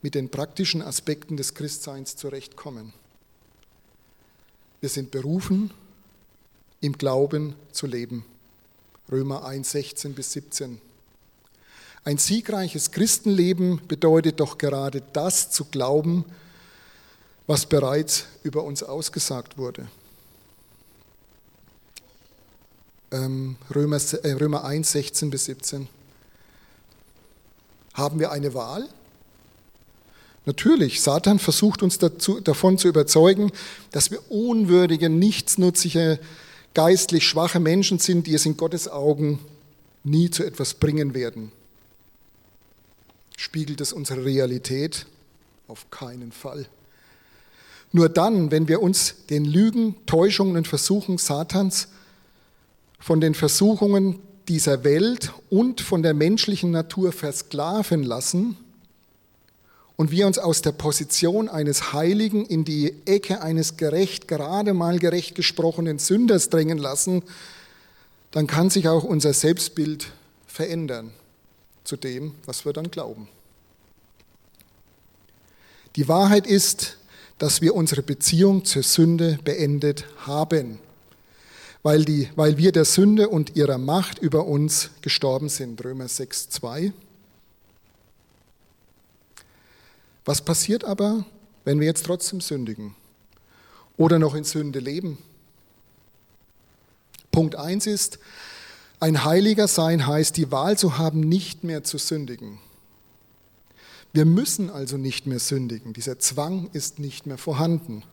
mit 0.00 0.14
den 0.14 0.30
praktischen 0.30 0.82
Aspekten 0.82 1.36
des 1.36 1.54
Christseins 1.54 2.16
zurechtkommen. 2.16 2.92
Wir 4.80 4.88
sind 4.88 5.10
berufen, 5.10 5.70
im 6.80 6.98
Glauben 6.98 7.54
zu 7.70 7.86
leben. 7.86 8.24
Römer 9.10 9.44
1, 9.44 9.70
16 9.70 10.14
bis 10.14 10.32
17. 10.32 10.80
Ein 12.04 12.18
siegreiches 12.18 12.90
Christenleben 12.90 13.80
bedeutet 13.86 14.40
doch 14.40 14.58
gerade 14.58 15.02
das 15.12 15.50
zu 15.50 15.66
glauben, 15.66 16.24
was 17.46 17.66
bereits 17.66 18.26
über 18.42 18.64
uns 18.64 18.82
ausgesagt 18.82 19.56
wurde. 19.56 19.86
Ähm, 23.12 23.56
Römer, 23.72 24.00
äh, 24.22 24.32
Römer 24.32 24.64
1, 24.64 24.90
16 24.92 25.30
bis 25.30 25.44
17. 25.44 25.88
Haben 27.94 28.18
wir 28.18 28.32
eine 28.32 28.54
Wahl? 28.54 28.88
Natürlich, 30.44 31.02
Satan 31.02 31.38
versucht 31.38 31.84
uns 31.84 31.98
dazu, 31.98 32.40
davon 32.40 32.78
zu 32.78 32.88
überzeugen, 32.88 33.52
dass 33.92 34.10
wir 34.10 34.28
unwürdige, 34.28 35.08
nichtsnutzige, 35.08 36.18
geistlich 36.74 37.28
schwache 37.28 37.60
Menschen 37.60 38.00
sind, 38.00 38.26
die 38.26 38.34
es 38.34 38.46
in 38.46 38.56
Gottes 38.56 38.88
Augen 38.88 39.38
nie 40.02 40.30
zu 40.30 40.42
etwas 40.42 40.74
bringen 40.74 41.14
werden. 41.14 41.52
Spiegelt 43.42 43.80
es 43.80 43.92
unsere 43.92 44.24
Realität? 44.24 45.04
Auf 45.66 45.90
keinen 45.90 46.30
Fall. 46.30 46.64
Nur 47.90 48.08
dann, 48.08 48.52
wenn 48.52 48.68
wir 48.68 48.80
uns 48.80 49.26
den 49.30 49.44
Lügen, 49.44 49.96
Täuschungen 50.06 50.56
und 50.56 50.68
Versuchen 50.68 51.18
Satans 51.18 51.88
von 53.00 53.20
den 53.20 53.34
Versuchungen 53.34 54.20
dieser 54.46 54.84
Welt 54.84 55.32
und 55.50 55.80
von 55.80 56.04
der 56.04 56.14
menschlichen 56.14 56.70
Natur 56.70 57.10
versklaven 57.10 58.04
lassen 58.04 58.56
und 59.96 60.12
wir 60.12 60.28
uns 60.28 60.38
aus 60.38 60.62
der 60.62 60.70
Position 60.70 61.48
eines 61.48 61.92
Heiligen 61.92 62.46
in 62.46 62.64
die 62.64 62.94
Ecke 63.06 63.42
eines 63.42 63.76
gerecht, 63.76 64.28
gerade 64.28 64.72
mal 64.72 65.00
gerecht 65.00 65.34
gesprochenen 65.34 65.98
Sünders 65.98 66.48
drängen 66.48 66.78
lassen, 66.78 67.24
dann 68.30 68.46
kann 68.46 68.70
sich 68.70 68.86
auch 68.86 69.02
unser 69.02 69.32
Selbstbild 69.32 70.12
verändern 70.46 71.12
zu 71.84 71.96
dem, 71.96 72.34
was 72.46 72.64
wir 72.64 72.72
dann 72.72 72.90
glauben. 72.90 73.28
Die 75.96 76.08
Wahrheit 76.08 76.46
ist, 76.46 76.96
dass 77.38 77.60
wir 77.60 77.74
unsere 77.74 78.02
Beziehung 78.02 78.64
zur 78.64 78.82
Sünde 78.82 79.38
beendet 79.44 80.06
haben, 80.26 80.78
weil, 81.82 82.04
die, 82.04 82.30
weil 82.36 82.56
wir 82.56 82.72
der 82.72 82.84
Sünde 82.84 83.28
und 83.28 83.56
ihrer 83.56 83.78
Macht 83.78 84.18
über 84.18 84.46
uns 84.46 84.90
gestorben 85.02 85.48
sind. 85.48 85.82
Römer 85.84 86.08
6, 86.08 86.50
2. 86.50 86.92
Was 90.24 90.40
passiert 90.40 90.84
aber, 90.84 91.24
wenn 91.64 91.80
wir 91.80 91.86
jetzt 91.88 92.06
trotzdem 92.06 92.40
sündigen 92.40 92.94
oder 93.96 94.18
noch 94.18 94.34
in 94.34 94.44
Sünde 94.44 94.78
leben? 94.78 95.18
Punkt 97.32 97.56
1 97.56 97.86
ist, 97.86 98.18
ein 99.02 99.24
Heiliger 99.24 99.66
sein 99.66 100.06
heißt, 100.06 100.36
die 100.36 100.52
Wahl 100.52 100.78
zu 100.78 100.96
haben, 100.96 101.20
nicht 101.20 101.64
mehr 101.64 101.82
zu 101.82 101.98
sündigen. 101.98 102.60
Wir 104.12 104.24
müssen 104.24 104.70
also 104.70 104.96
nicht 104.96 105.26
mehr 105.26 105.40
sündigen. 105.40 105.92
Dieser 105.92 106.20
Zwang 106.20 106.70
ist 106.72 107.00
nicht 107.00 107.26
mehr 107.26 107.36
vorhanden. 107.36 108.04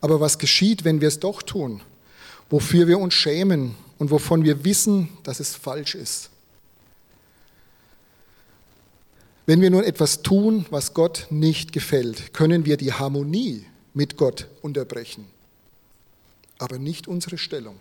Aber 0.00 0.20
was 0.20 0.38
geschieht, 0.38 0.84
wenn 0.84 1.00
wir 1.00 1.08
es 1.08 1.18
doch 1.18 1.42
tun, 1.42 1.80
wofür 2.50 2.86
wir 2.86 3.00
uns 3.00 3.14
schämen 3.14 3.74
und 3.98 4.12
wovon 4.12 4.44
wir 4.44 4.64
wissen, 4.64 5.08
dass 5.24 5.40
es 5.40 5.56
falsch 5.56 5.96
ist? 5.96 6.30
Wenn 9.44 9.60
wir 9.60 9.70
nun 9.70 9.82
etwas 9.82 10.22
tun, 10.22 10.66
was 10.70 10.94
Gott 10.94 11.26
nicht 11.30 11.72
gefällt, 11.72 12.32
können 12.32 12.64
wir 12.64 12.76
die 12.76 12.92
Harmonie 12.92 13.66
mit 13.92 14.16
Gott 14.16 14.46
unterbrechen, 14.62 15.26
aber 16.58 16.78
nicht 16.78 17.08
unsere 17.08 17.38
Stellung. 17.38 17.80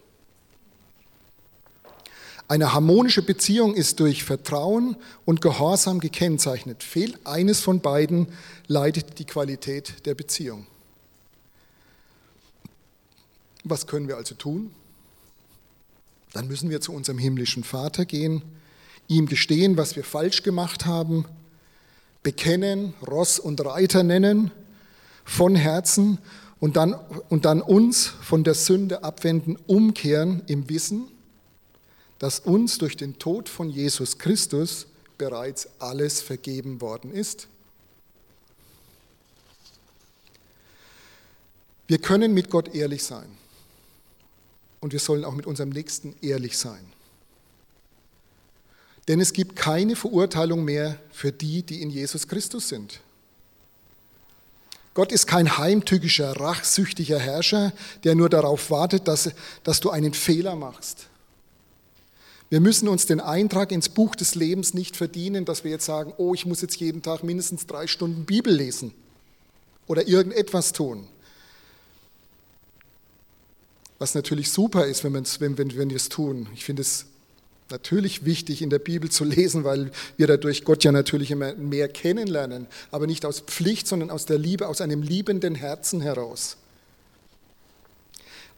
Eine 2.47 2.73
harmonische 2.73 3.21
Beziehung 3.21 3.73
ist 3.73 3.99
durch 3.99 4.23
Vertrauen 4.23 4.95
und 5.25 5.41
Gehorsam 5.41 5.99
gekennzeichnet. 5.99 6.83
Fehlt 6.83 7.25
eines 7.25 7.61
von 7.61 7.79
beiden, 7.79 8.27
leidet 8.67 9.17
die 9.19 9.25
Qualität 9.25 10.05
der 10.05 10.13
Beziehung. 10.13 10.67
Was 13.63 13.87
können 13.87 14.07
wir 14.07 14.17
also 14.17 14.35
tun? 14.35 14.71
Dann 16.33 16.47
müssen 16.47 16.69
wir 16.69 16.81
zu 16.81 16.91
unserem 16.91 17.17
himmlischen 17.17 17.63
Vater 17.63 18.05
gehen, 18.05 18.41
ihm 19.07 19.27
gestehen, 19.27 19.77
was 19.77 19.95
wir 19.95 20.03
falsch 20.03 20.43
gemacht 20.43 20.85
haben, 20.85 21.25
bekennen, 22.23 22.93
Ross 23.05 23.39
und 23.39 23.63
Reiter 23.63 24.03
nennen, 24.03 24.51
von 25.23 25.55
Herzen 25.55 26.17
und 26.59 26.75
dann, 26.75 26.93
und 27.29 27.45
dann 27.45 27.61
uns 27.61 28.07
von 28.07 28.43
der 28.43 28.53
Sünde 28.53 29.03
abwenden, 29.03 29.57
umkehren 29.67 30.41
im 30.47 30.69
Wissen, 30.69 31.07
dass 32.23 32.39
uns 32.39 32.77
durch 32.77 32.95
den 32.95 33.19
Tod 33.19 33.49
von 33.49 33.69
Jesus 33.69 34.17
Christus 34.17 34.87
bereits 35.17 35.67
alles 35.79 36.21
vergeben 36.21 36.79
worden 36.79 37.11
ist. 37.11 37.49
Wir 41.85 41.97
können 41.97 42.33
mit 42.33 42.49
Gott 42.49 42.73
ehrlich 42.73 43.03
sein 43.03 43.29
und 44.79 44.93
wir 44.93 45.01
sollen 45.01 45.25
auch 45.25 45.33
mit 45.33 45.45
unserem 45.45 45.71
Nächsten 45.71 46.15
ehrlich 46.21 46.57
sein. 46.57 46.85
Denn 49.09 49.19
es 49.19 49.33
gibt 49.33 49.57
keine 49.57 49.97
Verurteilung 49.97 50.63
mehr 50.63 50.97
für 51.11 51.33
die, 51.33 51.63
die 51.63 51.81
in 51.81 51.89
Jesus 51.89 52.29
Christus 52.29 52.69
sind. 52.69 53.01
Gott 54.93 55.11
ist 55.11 55.27
kein 55.27 55.57
heimtückischer, 55.57 56.39
rachsüchtiger 56.39 57.19
Herrscher, 57.19 57.73
der 58.05 58.15
nur 58.15 58.29
darauf 58.29 58.71
wartet, 58.71 59.09
dass, 59.09 59.29
dass 59.65 59.81
du 59.81 59.89
einen 59.89 60.13
Fehler 60.13 60.55
machst. 60.55 61.09
Wir 62.53 62.59
müssen 62.59 62.87
uns 62.87 63.07
den 63.07 63.19
Eintrag 63.19 63.71
ins 63.71 63.89
Buch 63.89 64.15
des 64.15 64.35
Lebens 64.35 64.75
nicht 64.75 64.95
verdienen, 64.95 65.43
dass 65.43 65.63
wir 65.63 65.71
jetzt 65.71 65.87
sagen, 65.87 66.13
oh, 66.17 66.35
ich 66.35 66.45
muss 66.45 66.61
jetzt 66.61 66.75
jeden 66.75 67.01
Tag 67.01 67.23
mindestens 67.23 67.65
drei 67.65 67.87
Stunden 67.87 68.25
Bibel 68.25 68.53
lesen 68.53 68.93
oder 69.87 70.07
irgendetwas 70.07 70.71
tun. 70.71 71.07
Was 73.97 74.13
natürlich 74.13 74.51
super 74.51 74.85
ist, 74.85 75.03
wenn, 75.03 75.15
wenn, 75.15 75.57
wenn, 75.57 75.77
wenn 75.77 75.89
wir 75.89 75.97
es 75.97 76.09
tun. 76.09 76.47
Ich 76.53 76.63
finde 76.63 76.83
es 76.83 77.07
natürlich 77.71 78.23
wichtig, 78.23 78.61
in 78.61 78.69
der 78.69 78.77
Bibel 78.77 79.09
zu 79.09 79.23
lesen, 79.23 79.63
weil 79.63 79.89
wir 80.17 80.27
dadurch 80.27 80.63
Gott 80.63 80.83
ja 80.83 80.91
natürlich 80.91 81.31
immer 81.31 81.55
mehr 81.55 81.87
kennenlernen, 81.87 82.67
aber 82.91 83.07
nicht 83.07 83.25
aus 83.25 83.39
Pflicht, 83.39 83.87
sondern 83.87 84.11
aus 84.11 84.27
der 84.27 84.37
Liebe, 84.37 84.67
aus 84.67 84.79
einem 84.79 85.01
liebenden 85.01 85.55
Herzen 85.55 86.01
heraus. 86.01 86.57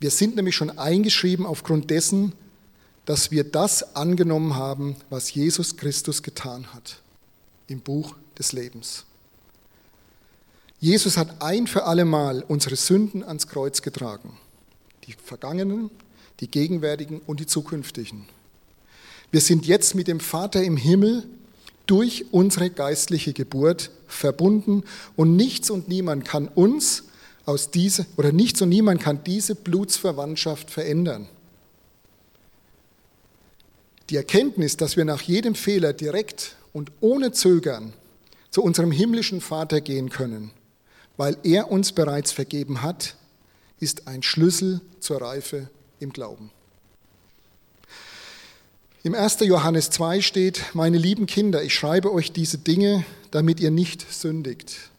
Wir 0.01 0.11
sind 0.11 0.35
nämlich 0.35 0.57
schon 0.57 0.77
eingeschrieben 0.77 1.45
aufgrund 1.45 1.89
dessen, 1.91 2.33
dass 3.05 3.31
wir 3.31 3.43
das 3.43 3.95
angenommen 3.95 4.55
haben, 4.55 4.95
was 5.09 5.33
Jesus 5.33 5.77
Christus 5.77 6.23
getan 6.23 6.73
hat 6.73 7.01
im 7.67 7.81
Buch 7.81 8.15
des 8.37 8.51
Lebens. 8.51 9.05
Jesus 10.79 11.17
hat 11.17 11.41
ein 11.41 11.67
für 11.67 11.85
alle 11.85 12.05
Mal 12.05 12.43
unsere 12.47 12.75
Sünden 12.75 13.23
ans 13.23 13.47
Kreuz 13.47 13.81
getragen, 13.81 14.37
die 15.07 15.13
vergangenen, 15.13 15.89
die 16.39 16.49
gegenwärtigen 16.49 17.21
und 17.25 17.39
die 17.39 17.45
zukünftigen. 17.45 18.25
Wir 19.31 19.41
sind 19.41 19.65
jetzt 19.65 19.95
mit 19.95 20.07
dem 20.07 20.19
Vater 20.19 20.63
im 20.63 20.77
Himmel 20.77 21.23
durch 21.87 22.25
unsere 22.31 22.69
geistliche 22.69 23.33
Geburt 23.33 23.91
verbunden 24.07 24.83
und 25.15 25.35
nichts 25.35 25.69
und 25.69 25.87
niemand 25.87 26.25
kann 26.25 26.47
uns 26.47 27.03
aus 27.45 27.69
diese 27.71 28.05
oder 28.17 28.31
nichts 28.31 28.61
und 28.61 28.69
niemand 28.69 29.01
kann 29.01 29.23
diese 29.23 29.55
Blutsverwandtschaft 29.55 30.71
verändern. 30.71 31.27
Die 34.09 34.17
Erkenntnis, 34.17 34.77
dass 34.77 34.97
wir 34.97 35.05
nach 35.05 35.21
jedem 35.21 35.55
Fehler 35.55 35.93
direkt 35.93 36.55
und 36.73 36.91
ohne 37.01 37.31
Zögern 37.31 37.93
zu 38.51 38.61
unserem 38.61 38.91
himmlischen 38.91 39.41
Vater 39.41 39.81
gehen 39.81 40.09
können, 40.09 40.51
weil 41.17 41.37
er 41.43 41.71
uns 41.71 41.91
bereits 41.91 42.31
vergeben 42.31 42.81
hat, 42.81 43.15
ist 43.79 44.07
ein 44.07 44.23
Schlüssel 44.23 44.81
zur 44.99 45.21
Reife 45.21 45.69
im 45.99 46.13
Glauben. 46.13 46.51
Im 49.03 49.13
1. 49.13 49.41
Johannes 49.41 49.89
2 49.91 50.21
steht, 50.21 50.61
meine 50.73 50.97
lieben 50.97 51.27
Kinder, 51.27 51.61
ich 51.61 51.75
schreibe 51.75 52.11
euch 52.11 52.31
diese 52.31 52.57
Dinge, 52.57 53.05
damit 53.31 53.59
ihr 53.59 53.69
nicht 53.71 54.11
sündigt. 54.11 54.89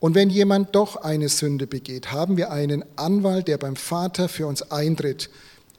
Und 0.00 0.14
wenn 0.14 0.30
jemand 0.30 0.76
doch 0.76 0.96
eine 0.96 1.28
Sünde 1.28 1.66
begeht, 1.66 2.12
haben 2.12 2.36
wir 2.36 2.52
einen 2.52 2.84
Anwalt, 2.96 3.48
der 3.48 3.58
beim 3.58 3.74
Vater 3.74 4.28
für 4.28 4.46
uns 4.46 4.62
eintritt, 4.70 5.28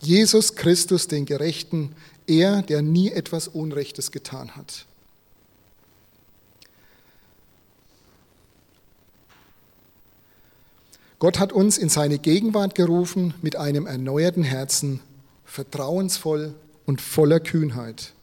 Jesus 0.02 0.56
Christus, 0.56 1.08
den 1.08 1.26
Gerechten, 1.26 1.96
er, 2.30 2.62
der 2.62 2.82
nie 2.82 3.12
etwas 3.12 3.48
Unrechtes 3.48 4.12
getan 4.12 4.56
hat. 4.56 4.86
Gott 11.20 11.38
hat 11.38 11.52
uns 11.52 11.78
in 11.78 11.90
seine 11.90 12.18
Gegenwart 12.18 12.76
gerufen 12.76 13.34
mit 13.42 13.58
einem 13.58 13.86
erneuerten 13.88 14.44
Herzen, 14.44 15.02
vertrauensvoll 15.44 16.54
und 16.86 17.02
voller 17.02 17.42
Kühnheit. 17.42 18.14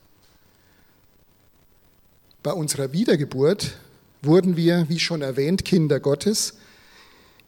Bei 2.42 2.52
unserer 2.52 2.92
Wiedergeburt 2.92 3.76
wurden 4.22 4.56
wir, 4.56 4.86
wie 4.88 4.98
schon 4.98 5.20
erwähnt, 5.20 5.64
Kinder 5.64 6.00
Gottes. 6.00 6.54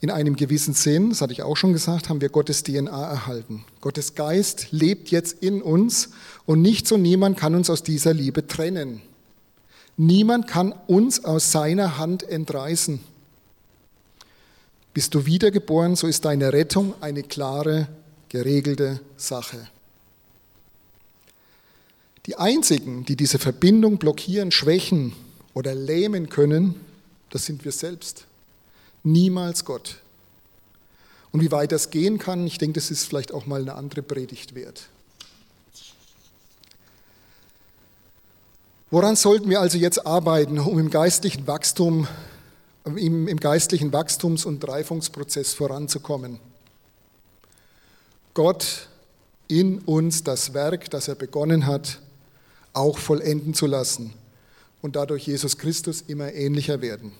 In 0.01 0.11
einem 0.11 0.37
gewissen 0.37 0.75
Sinn, 0.75 1.11
das 1.11 1.21
hatte 1.21 1.33
ich 1.33 1.43
auch 1.43 1.57
schon 1.57 1.73
gesagt, 1.73 2.09
haben 2.09 2.21
wir 2.21 2.29
Gottes 2.29 2.63
DNA 2.63 3.11
erhalten. 3.11 3.65
Gottes 3.81 4.15
Geist 4.15 4.69
lebt 4.71 5.11
jetzt 5.11 5.43
in 5.43 5.61
uns 5.61 6.11
und 6.47 6.63
nichts 6.63 6.93
und 6.93 7.03
niemand 7.03 7.37
kann 7.37 7.57
uns 7.57 7.69
aus 7.69 7.83
dieser 7.83 8.15
Liebe 8.15 8.47
trennen. 8.47 9.03
Niemand 9.97 10.47
kann 10.47 10.73
uns 10.87 11.25
aus 11.25 11.51
seiner 11.51 11.99
Hand 11.99 12.23
entreißen. 12.23 13.01
Bist 14.95 15.15
du 15.15 15.27
wiedergeboren, 15.27 15.97
so 15.97 16.07
ist 16.07 16.25
deine 16.25 16.53
Rettung 16.53 16.95
eine 17.01 17.25
klare, 17.25 17.89
geregelte 18.29 19.01
Sache. 19.17 19.67
Die 22.27 22.37
einzigen, 22.37 23.05
die 23.05 23.17
diese 23.17 23.41
Verbindung 23.41 23.99
blockieren, 23.99 24.53
schwächen 24.53 25.13
oder 25.55 25.75
lähmen 25.75 26.29
können, 26.29 26.77
das 27.31 27.47
sind 27.47 27.65
wir 27.65 27.73
selbst. 27.73 28.28
Niemals 29.03 29.65
Gott. 29.65 29.97
Und 31.31 31.43
wie 31.43 31.53
weit 31.53 31.73
das 31.73 31.91
gehen 31.91 32.19
kann, 32.19 32.47
ich 32.47 32.59
denke, 32.59 32.81
das 32.81 32.91
ist 32.91 33.05
vielleicht 33.05 33.33
auch 33.33 33.47
mal 33.47 33.61
eine 33.61 33.75
andere 33.75 34.03
Predigt 34.03 34.55
wert. 34.55 34.89
Woran 38.91 39.17
sollten 39.17 39.51
wir 39.51 39.61
also 39.61 39.77
jetzt 39.77 40.07
arbeiten, 40.07 40.59
um 40.59 40.79
im 40.79 40.89
geistlichen 40.89 41.47
Wachstum, 41.47 42.09
im, 42.85 43.29
im 43.29 43.39
geistlichen 43.39 43.93
Wachstums- 43.93 44.47
und 44.47 44.67
Reifungsprozess 44.67 45.53
voranzukommen? 45.53 46.41
Gott 48.33 48.89
in 49.47 49.81
uns 49.81 50.25
das 50.25 50.55
Werk, 50.55 50.91
das 50.91 51.09
er 51.09 51.17
begonnen 51.17 51.67
hat, 51.67 52.01
auch 52.73 52.99
vollenden 52.99 53.53
zu 53.53 53.67
lassen 53.67 54.15
und 54.81 54.97
dadurch 54.97 55.27
Jesus 55.27 55.59
Christus 55.59 56.03
immer 56.03 56.33
ähnlicher 56.33 56.81
werden. 56.81 57.13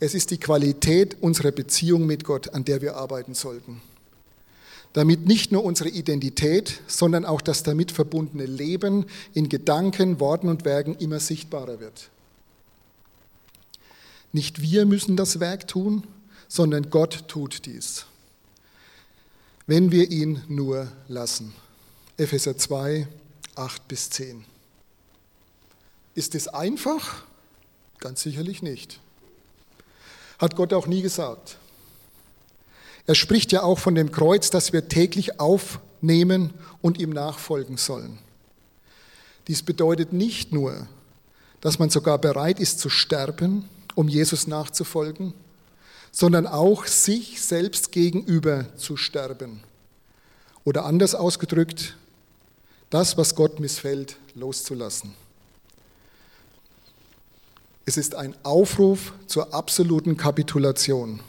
Es 0.00 0.14
ist 0.14 0.30
die 0.30 0.38
Qualität 0.38 1.16
unserer 1.20 1.50
Beziehung 1.50 2.06
mit 2.06 2.24
Gott, 2.24 2.54
an 2.54 2.64
der 2.64 2.80
wir 2.82 2.96
arbeiten 2.96 3.34
sollten. 3.34 3.80
Damit 4.92 5.26
nicht 5.26 5.52
nur 5.52 5.64
unsere 5.64 5.88
Identität, 5.88 6.80
sondern 6.86 7.24
auch 7.24 7.40
das 7.40 7.62
damit 7.62 7.92
verbundene 7.92 8.46
Leben 8.46 9.06
in 9.34 9.48
Gedanken, 9.48 10.20
Worten 10.20 10.48
und 10.48 10.64
Werken 10.64 10.96
immer 10.96 11.20
sichtbarer 11.20 11.80
wird. 11.80 12.10
Nicht 14.32 14.62
wir 14.62 14.86
müssen 14.86 15.16
das 15.16 15.40
Werk 15.40 15.66
tun, 15.66 16.04
sondern 16.48 16.90
Gott 16.90 17.24
tut 17.28 17.66
dies, 17.66 18.06
wenn 19.66 19.90
wir 19.90 20.10
ihn 20.10 20.42
nur 20.48 20.88
lassen. 21.08 21.52
Epheser 22.16 22.56
2, 22.56 23.06
8 23.54 23.88
bis 23.88 24.10
10. 24.10 24.44
Ist 26.14 26.34
es 26.34 26.48
einfach? 26.48 27.24
Ganz 28.00 28.22
sicherlich 28.22 28.62
nicht. 28.62 29.00
Hat 30.38 30.56
Gott 30.56 30.72
auch 30.72 30.86
nie 30.86 31.02
gesagt. 31.02 31.58
Er 33.06 33.14
spricht 33.14 33.52
ja 33.52 33.62
auch 33.62 33.78
von 33.78 33.94
dem 33.94 34.12
Kreuz, 34.12 34.50
das 34.50 34.72
wir 34.72 34.88
täglich 34.88 35.40
aufnehmen 35.40 36.52
und 36.82 36.98
ihm 37.00 37.10
nachfolgen 37.10 37.76
sollen. 37.76 38.18
Dies 39.48 39.62
bedeutet 39.62 40.12
nicht 40.12 40.52
nur, 40.52 40.86
dass 41.60 41.78
man 41.78 41.90
sogar 41.90 42.18
bereit 42.18 42.60
ist 42.60 42.80
zu 42.80 42.90
sterben, 42.90 43.68
um 43.94 44.08
Jesus 44.08 44.46
nachzufolgen, 44.46 45.32
sondern 46.12 46.46
auch 46.46 46.86
sich 46.86 47.42
selbst 47.42 47.92
gegenüber 47.92 48.66
zu 48.76 48.96
sterben. 48.96 49.60
Oder 50.64 50.84
anders 50.84 51.14
ausgedrückt, 51.14 51.96
das, 52.90 53.16
was 53.16 53.34
Gott 53.34 53.58
missfällt, 53.58 54.16
loszulassen. 54.34 55.14
Es 57.88 57.96
ist 57.96 58.14
ein 58.14 58.34
Aufruf 58.42 59.14
zur 59.28 59.54
absoluten 59.54 60.18
Kapitulation. 60.18 61.20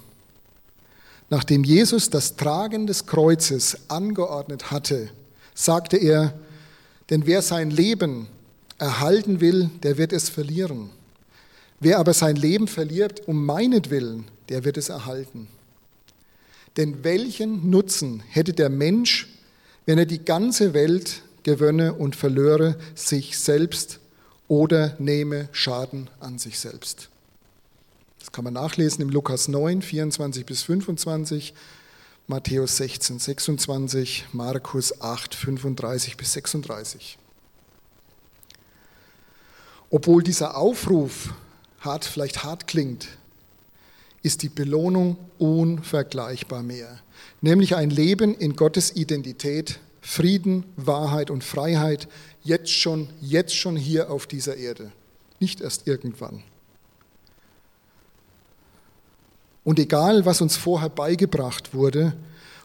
Nachdem 1.29 1.63
Jesus 1.63 2.09
das 2.09 2.35
Tragen 2.35 2.85
des 2.85 3.05
Kreuzes 3.05 3.77
angeordnet 3.87 4.69
hatte, 4.69 5.09
sagte 5.53 5.95
er, 5.95 6.37
denn 7.09 7.25
wer 7.25 7.41
sein 7.41 7.71
Leben 7.71 8.27
erhalten 8.77 9.39
will, 9.39 9.69
der 9.83 9.97
wird 9.97 10.11
es 10.11 10.27
verlieren. 10.27 10.89
Wer 11.79 11.97
aber 11.97 12.13
sein 12.13 12.35
Leben 12.35 12.67
verliert 12.67 13.25
um 13.25 13.45
meinetwillen, 13.45 14.25
der 14.49 14.65
wird 14.65 14.75
es 14.75 14.89
erhalten. 14.89 15.47
Denn 16.75 17.05
welchen 17.05 17.69
Nutzen 17.69 18.21
hätte 18.27 18.51
der 18.51 18.69
Mensch, 18.69 19.29
wenn 19.85 19.97
er 19.97 20.05
die 20.05 20.25
ganze 20.25 20.73
Welt 20.73 21.21
gewönne 21.43 21.93
und 21.93 22.17
verlöre 22.17 22.75
sich 22.95 23.39
selbst 23.39 24.01
oder 24.49 24.95
nehme 24.99 25.47
Schaden 25.53 26.09
an 26.19 26.37
sich 26.37 26.59
selbst. 26.59 27.07
Das 28.19 28.33
kann 28.33 28.43
man 28.43 28.53
nachlesen 28.53 29.01
im 29.01 29.09
Lukas 29.09 29.47
9, 29.47 29.81
24 29.81 30.45
bis 30.45 30.63
25, 30.63 31.53
Matthäus 32.27 32.75
16, 32.77 33.19
26, 33.19 34.25
Markus 34.33 35.01
8, 35.01 35.33
35 35.33 36.17
bis 36.17 36.33
36. 36.33 37.17
Obwohl 39.89 40.21
dieser 40.21 40.57
Aufruf 40.57 41.33
hart, 41.79 42.05
vielleicht 42.05 42.43
hart 42.43 42.67
klingt, 42.67 43.07
ist 44.21 44.41
die 44.43 44.49
Belohnung 44.49 45.17
unvergleichbar 45.37 46.61
mehr, 46.61 46.99
nämlich 47.41 47.75
ein 47.75 47.89
Leben 47.89 48.35
in 48.35 48.55
Gottes 48.55 48.95
Identität 48.95 49.79
Frieden, 50.01 50.63
Wahrheit 50.75 51.29
und 51.29 51.43
Freiheit 51.43 52.07
jetzt 52.43 52.71
schon, 52.71 53.09
jetzt 53.21 53.55
schon 53.55 53.75
hier 53.75 54.11
auf 54.11 54.27
dieser 54.27 54.55
Erde, 54.55 54.91
nicht 55.39 55.61
erst 55.61 55.87
irgendwann. 55.87 56.43
Und 59.63 59.77
egal, 59.77 60.25
was 60.25 60.41
uns 60.41 60.57
vorher 60.57 60.89
beigebracht 60.89 61.73
wurde 61.73 62.15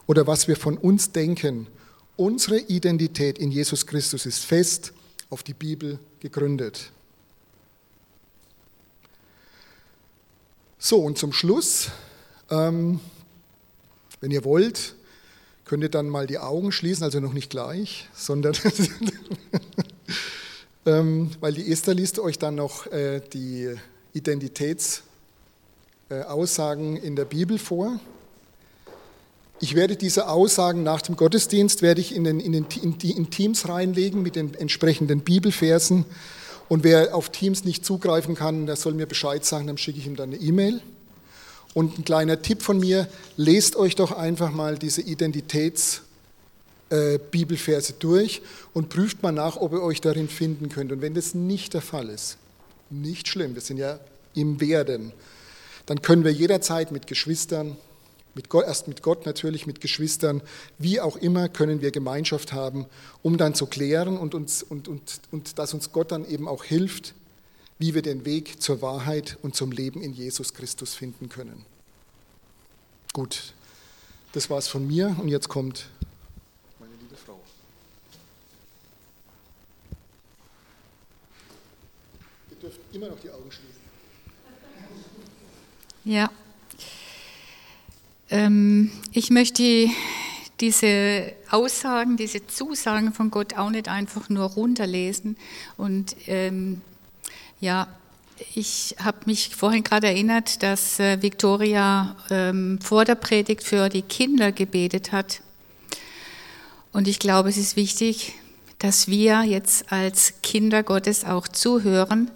oder 0.06 0.26
was 0.26 0.48
wir 0.48 0.56
von 0.56 0.78
uns 0.78 1.12
denken, 1.12 1.66
unsere 2.16 2.58
Identität 2.58 3.38
in 3.38 3.50
Jesus 3.50 3.86
Christus 3.86 4.26
ist 4.26 4.44
fest 4.44 4.92
auf 5.30 5.42
die 5.42 5.54
Bibel 5.54 5.98
gegründet. 6.20 6.90
So, 10.78 10.98
und 11.00 11.18
zum 11.18 11.32
Schluss, 11.32 11.90
ähm, 12.50 13.00
wenn 14.20 14.30
ihr 14.30 14.44
wollt, 14.44 14.94
könnt 15.64 15.82
ihr 15.82 15.88
dann 15.88 16.08
mal 16.08 16.26
die 16.26 16.38
Augen 16.38 16.72
schließen, 16.72 17.04
also 17.04 17.20
noch 17.20 17.32
nicht 17.32 17.50
gleich, 17.50 18.08
sondern 18.14 18.54
ähm, 20.86 21.30
weil 21.40 21.54
die 21.54 21.70
Esther 21.70 21.94
liest 21.94 22.18
euch 22.18 22.38
dann 22.38 22.56
noch 22.56 22.86
äh, 22.86 23.20
die 23.32 23.74
Identitätsaussagen 24.12 26.96
äh, 26.96 27.00
in 27.00 27.16
der 27.16 27.24
Bibel 27.24 27.58
vor. 27.58 27.98
Ich 29.60 29.74
werde 29.74 29.96
diese 29.96 30.28
Aussagen 30.28 30.82
nach 30.82 31.00
dem 31.00 31.16
Gottesdienst 31.16 31.80
werde 31.80 32.00
ich 32.00 32.14
in, 32.14 32.24
den, 32.24 32.40
in, 32.40 32.52
den, 32.52 32.66
in 32.82 32.98
die 32.98 33.12
in 33.12 33.30
Teams 33.30 33.68
reinlegen 33.68 34.22
mit 34.22 34.36
den 34.36 34.52
entsprechenden 34.54 35.20
Bibelversen. 35.20 36.04
Und 36.68 36.84
wer 36.84 37.14
auf 37.14 37.30
Teams 37.30 37.64
nicht 37.64 37.84
zugreifen 37.84 38.34
kann, 38.34 38.66
der 38.66 38.76
soll 38.76 38.94
mir 38.94 39.06
Bescheid 39.06 39.44
sagen, 39.44 39.66
dann 39.66 39.78
schicke 39.78 39.98
ich 39.98 40.06
ihm 40.06 40.16
dann 40.16 40.30
eine 40.30 40.40
E-Mail. 40.40 40.80
Und 41.74 41.98
ein 41.98 42.04
kleiner 42.04 42.40
Tipp 42.40 42.62
von 42.62 42.78
mir, 42.78 43.08
lest 43.36 43.76
euch 43.76 43.96
doch 43.96 44.12
einfach 44.12 44.52
mal 44.52 44.78
diese 44.78 45.02
Identitätsbibelverse 45.02 47.92
äh, 47.92 47.96
durch 47.98 48.40
und 48.72 48.88
prüft 48.88 49.24
mal 49.24 49.32
nach, 49.32 49.56
ob 49.56 49.72
ihr 49.72 49.82
euch 49.82 50.00
darin 50.00 50.28
finden 50.28 50.68
könnt. 50.68 50.92
Und 50.92 51.02
wenn 51.02 51.14
das 51.14 51.34
nicht 51.34 51.74
der 51.74 51.82
Fall 51.82 52.08
ist, 52.08 52.36
nicht 52.90 53.26
schlimm, 53.26 53.56
wir 53.56 53.62
sind 53.62 53.78
ja 53.78 53.98
im 54.34 54.60
Werden, 54.60 55.12
dann 55.86 56.00
können 56.00 56.22
wir 56.24 56.32
jederzeit 56.32 56.92
mit 56.92 57.08
Geschwistern, 57.08 57.76
mit 58.34 58.48
Gott, 58.48 58.64
erst 58.66 58.88
mit 58.88 59.02
Gott 59.02 59.26
natürlich, 59.26 59.66
mit 59.66 59.80
Geschwistern, 59.80 60.42
wie 60.78 61.00
auch 61.00 61.16
immer 61.16 61.48
können 61.48 61.80
wir 61.80 61.90
Gemeinschaft 61.90 62.52
haben, 62.52 62.86
um 63.22 63.36
dann 63.36 63.54
zu 63.54 63.66
klären 63.66 64.16
und, 64.16 64.34
uns, 64.34 64.62
und, 64.62 64.88
und, 64.88 65.20
und 65.30 65.58
dass 65.58 65.74
uns 65.74 65.92
Gott 65.92 66.12
dann 66.12 66.28
eben 66.28 66.48
auch 66.48 66.64
hilft, 66.64 67.14
wie 67.84 67.94
wir 67.94 68.00
den 68.00 68.24
Weg 68.24 68.62
zur 68.62 68.80
Wahrheit 68.80 69.36
und 69.42 69.54
zum 69.54 69.70
Leben 69.70 70.00
in 70.00 70.14
Jesus 70.14 70.54
Christus 70.54 70.94
finden 70.94 71.28
können. 71.28 71.66
Gut, 73.12 73.52
das 74.32 74.48
war's 74.48 74.68
von 74.68 74.86
mir 74.86 75.14
und 75.20 75.28
jetzt 75.28 75.50
kommt 75.50 75.90
meine 76.80 76.94
liebe 76.94 77.14
Frau. 77.14 77.38
Ihr 82.52 82.56
dürft 82.56 82.80
immer 82.94 83.08
noch 83.08 83.20
die 83.20 83.28
Augen 83.28 83.52
schließen. 83.52 83.82
Ja. 86.04 86.30
Ähm, 88.30 88.92
ich 89.12 89.28
möchte 89.28 89.90
diese 90.60 91.34
Aussagen, 91.50 92.16
diese 92.16 92.46
Zusagen 92.46 93.12
von 93.12 93.30
Gott 93.30 93.58
auch 93.58 93.68
nicht 93.68 93.88
einfach 93.88 94.30
nur 94.30 94.46
runterlesen 94.46 95.36
und 95.76 96.16
ähm, 96.28 96.80
ja, 97.60 97.88
ich 98.54 98.96
habe 98.98 99.18
mich 99.26 99.54
vorhin 99.54 99.84
gerade 99.84 100.08
erinnert, 100.08 100.62
dass 100.62 100.98
äh, 100.98 101.22
Victoria 101.22 102.16
ähm, 102.30 102.78
vor 102.80 103.04
der 103.04 103.14
Predigt 103.14 103.62
für 103.62 103.88
die 103.88 104.02
Kinder 104.02 104.52
gebetet 104.52 105.12
hat. 105.12 105.40
Und 106.92 107.08
ich 107.08 107.18
glaube, 107.18 107.48
es 107.48 107.56
ist 107.56 107.76
wichtig, 107.76 108.34
dass 108.78 109.08
wir 109.08 109.42
jetzt 109.42 109.90
als 109.92 110.34
Kinder 110.42 110.82
Gottes 110.82 111.24
auch 111.24 111.48
zuhören. 111.48 112.30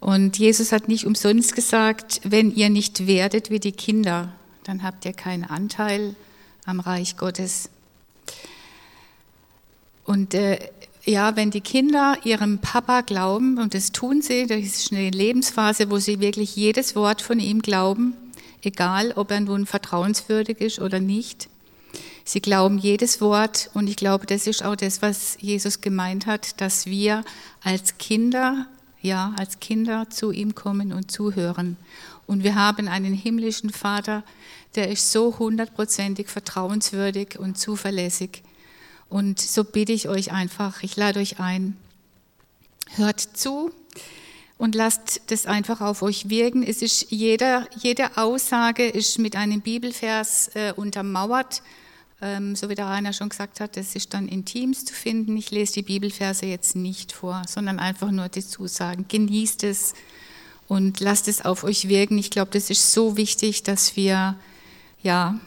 Und 0.00 0.38
Jesus 0.38 0.72
hat 0.72 0.88
nicht 0.88 1.06
umsonst 1.06 1.54
gesagt, 1.54 2.20
wenn 2.24 2.54
ihr 2.54 2.70
nicht 2.70 3.06
werdet 3.06 3.50
wie 3.50 3.60
die 3.60 3.72
Kinder, 3.72 4.32
dann 4.64 4.82
habt 4.82 5.04
ihr 5.04 5.12
keinen 5.12 5.44
Anteil 5.44 6.14
am 6.64 6.80
Reich 6.80 7.16
Gottes. 7.16 7.68
Und 10.04 10.34
äh, 10.34 10.58
ja, 11.04 11.36
wenn 11.36 11.50
die 11.50 11.60
Kinder 11.60 12.16
ihrem 12.24 12.58
Papa 12.58 13.00
glauben, 13.00 13.58
und 13.58 13.74
das 13.74 13.92
tun 13.92 14.22
sie, 14.22 14.46
das 14.46 14.60
ist 14.60 14.92
eine 14.92 15.10
Lebensphase, 15.10 15.90
wo 15.90 15.98
sie 15.98 16.20
wirklich 16.20 16.56
jedes 16.56 16.94
Wort 16.94 17.22
von 17.22 17.38
ihm 17.40 17.62
glauben, 17.62 18.14
egal 18.62 19.12
ob 19.16 19.30
er 19.30 19.40
nun 19.40 19.66
vertrauenswürdig 19.66 20.60
ist 20.60 20.78
oder 20.78 21.00
nicht. 21.00 21.48
Sie 22.24 22.40
glauben 22.40 22.78
jedes 22.78 23.20
Wort 23.20 23.70
und 23.74 23.88
ich 23.88 23.96
glaube, 23.96 24.26
das 24.26 24.46
ist 24.46 24.64
auch 24.64 24.76
das, 24.76 25.02
was 25.02 25.36
Jesus 25.40 25.80
gemeint 25.80 26.26
hat, 26.26 26.60
dass 26.60 26.86
wir 26.86 27.24
als 27.62 27.98
Kinder, 27.98 28.66
ja, 29.00 29.34
als 29.36 29.58
Kinder 29.58 30.08
zu 30.10 30.30
ihm 30.30 30.54
kommen 30.54 30.92
und 30.92 31.10
zuhören. 31.10 31.76
Und 32.26 32.44
wir 32.44 32.54
haben 32.54 32.86
einen 32.86 33.14
himmlischen 33.14 33.70
Vater, 33.70 34.22
der 34.76 34.90
ist 34.90 35.10
so 35.10 35.38
hundertprozentig 35.38 36.28
vertrauenswürdig 36.28 37.38
und 37.38 37.58
zuverlässig 37.58 38.42
und 39.10 39.40
so 39.40 39.64
bitte 39.64 39.92
ich 39.92 40.08
euch 40.08 40.32
einfach, 40.32 40.82
ich 40.82 40.96
lade 40.96 41.20
euch 41.20 41.40
ein, 41.40 41.76
hört 42.94 43.20
zu 43.20 43.72
und 44.56 44.74
lasst 44.74 45.22
das 45.26 45.46
einfach 45.46 45.80
auf 45.80 46.02
euch 46.02 46.30
wirken. 46.30 46.62
Es 46.62 46.80
ist 46.80 47.10
jeder, 47.10 47.66
jede 47.76 48.16
Aussage 48.16 48.86
ist 48.86 49.18
mit 49.18 49.34
einem 49.34 49.60
Bibelvers 49.60 50.50
äh, 50.54 50.72
untermauert. 50.74 51.62
Ähm, 52.22 52.54
so 52.54 52.68
wie 52.68 52.74
der 52.74 52.86
Rainer 52.86 53.12
schon 53.12 53.30
gesagt 53.30 53.60
hat, 53.60 53.76
das 53.76 53.96
ist 53.96 54.12
dann 54.14 54.28
in 54.28 54.44
Teams 54.44 54.84
zu 54.84 54.94
finden. 54.94 55.36
Ich 55.36 55.50
lese 55.50 55.72
die 55.74 55.82
Bibelverse 55.82 56.46
jetzt 56.46 56.76
nicht 56.76 57.12
vor, 57.12 57.42
sondern 57.48 57.78
einfach 57.78 58.10
nur 58.10 58.28
die 58.28 58.46
Zusagen. 58.46 59.06
Genießt 59.08 59.64
es 59.64 59.94
und 60.68 61.00
lasst 61.00 61.26
es 61.26 61.44
auf 61.44 61.64
euch 61.64 61.88
wirken. 61.88 62.18
Ich 62.18 62.30
glaube, 62.30 62.50
das 62.52 62.70
ist 62.70 62.92
so 62.92 63.16
wichtig, 63.16 63.62
dass 63.62 63.96
wir 63.96 64.36
ja 65.02 65.40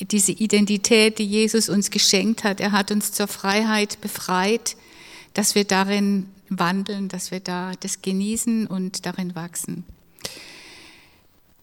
diese 0.00 0.32
Identität, 0.32 1.18
die 1.18 1.26
Jesus 1.26 1.68
uns 1.68 1.90
geschenkt 1.90 2.44
hat. 2.44 2.60
Er 2.60 2.72
hat 2.72 2.90
uns 2.90 3.12
zur 3.12 3.28
Freiheit 3.28 4.00
befreit, 4.00 4.76
dass 5.34 5.54
wir 5.54 5.64
darin 5.64 6.28
wandeln, 6.48 7.08
dass 7.08 7.30
wir 7.30 7.40
da 7.40 7.72
das 7.80 8.02
genießen 8.02 8.66
und 8.66 9.06
darin 9.06 9.34
wachsen. 9.34 9.84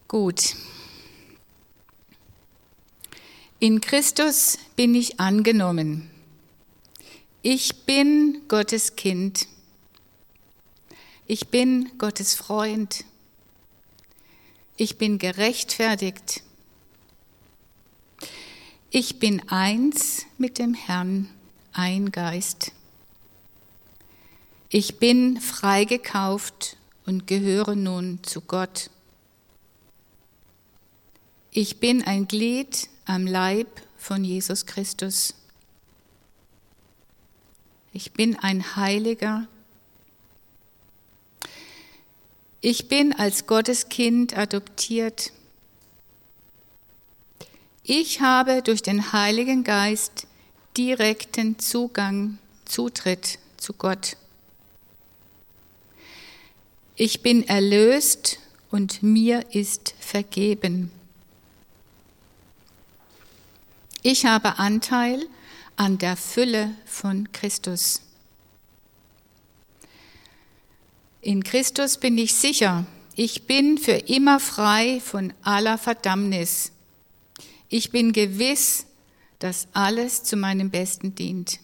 Gut. 0.07 0.55
In 3.59 3.81
Christus 3.81 4.57
bin 4.75 4.93
ich 4.93 5.19
angenommen. 5.19 6.09
Ich 7.41 7.85
bin 7.85 8.41
Gottes 8.47 8.95
Kind. 8.95 9.47
Ich 11.25 11.47
bin 11.47 11.91
Gottes 11.97 12.35
Freund. 12.35 13.05
Ich 14.75 14.97
bin 14.97 15.17
gerechtfertigt. 15.17 16.43
Ich 18.95 19.17
bin 19.17 19.41
eins 19.49 20.27
mit 20.37 20.59
dem 20.59 20.75
Herrn, 20.75 21.27
ein 21.71 22.11
Geist. 22.11 22.73
Ich 24.69 24.99
bin 24.99 25.41
freigekauft 25.41 26.77
und 27.07 27.25
gehöre 27.25 27.73
nun 27.75 28.19
zu 28.21 28.41
Gott. 28.41 28.91
Ich 31.49 31.79
bin 31.79 32.03
ein 32.03 32.27
Glied 32.27 32.87
am 33.05 33.25
Leib 33.25 33.81
von 33.97 34.23
Jesus 34.23 34.67
Christus. 34.67 35.33
Ich 37.93 38.11
bin 38.11 38.37
ein 38.37 38.75
Heiliger. 38.75 39.47
Ich 42.61 42.87
bin 42.89 43.11
als 43.11 43.47
Gottes 43.47 43.89
Kind 43.89 44.37
adoptiert. 44.37 45.33
Ich 47.85 48.21
habe 48.21 48.61
durch 48.61 48.81
den 48.81 49.11
Heiligen 49.11 49.65
Geist 49.65 50.25
direkten 50.77 51.59
Zugang, 51.59 52.37
Zutritt 52.63 53.39
zu 53.57 53.73
Gott. 53.73 54.15
Ich 56.95 57.21
bin 57.21 57.45
erlöst 57.45 58.39
und 58.71 59.03
mir 59.03 59.53
ist 59.53 59.95
vergeben. 59.99 60.93
Ich 64.01 64.25
habe 64.25 64.59
Anteil 64.59 65.27
an 65.75 65.97
der 65.97 66.15
Fülle 66.15 66.73
von 66.85 67.33
Christus. 67.33 68.01
In 71.19 71.43
Christus 71.43 71.97
bin 71.97 72.17
ich 72.17 72.33
sicher, 72.33 72.85
ich 73.17 73.45
bin 73.45 73.77
für 73.77 73.91
immer 73.91 74.39
frei 74.39 75.01
von 75.01 75.33
aller 75.41 75.77
Verdammnis 75.77 76.71
ich 77.73 77.89
bin 77.89 78.13
gewiss, 78.13 78.85
dass 79.39 79.67
alles 79.73 80.21
zu 80.21 80.35
meinem 80.35 80.69
Besten 80.69 81.15
dient. 81.15 81.59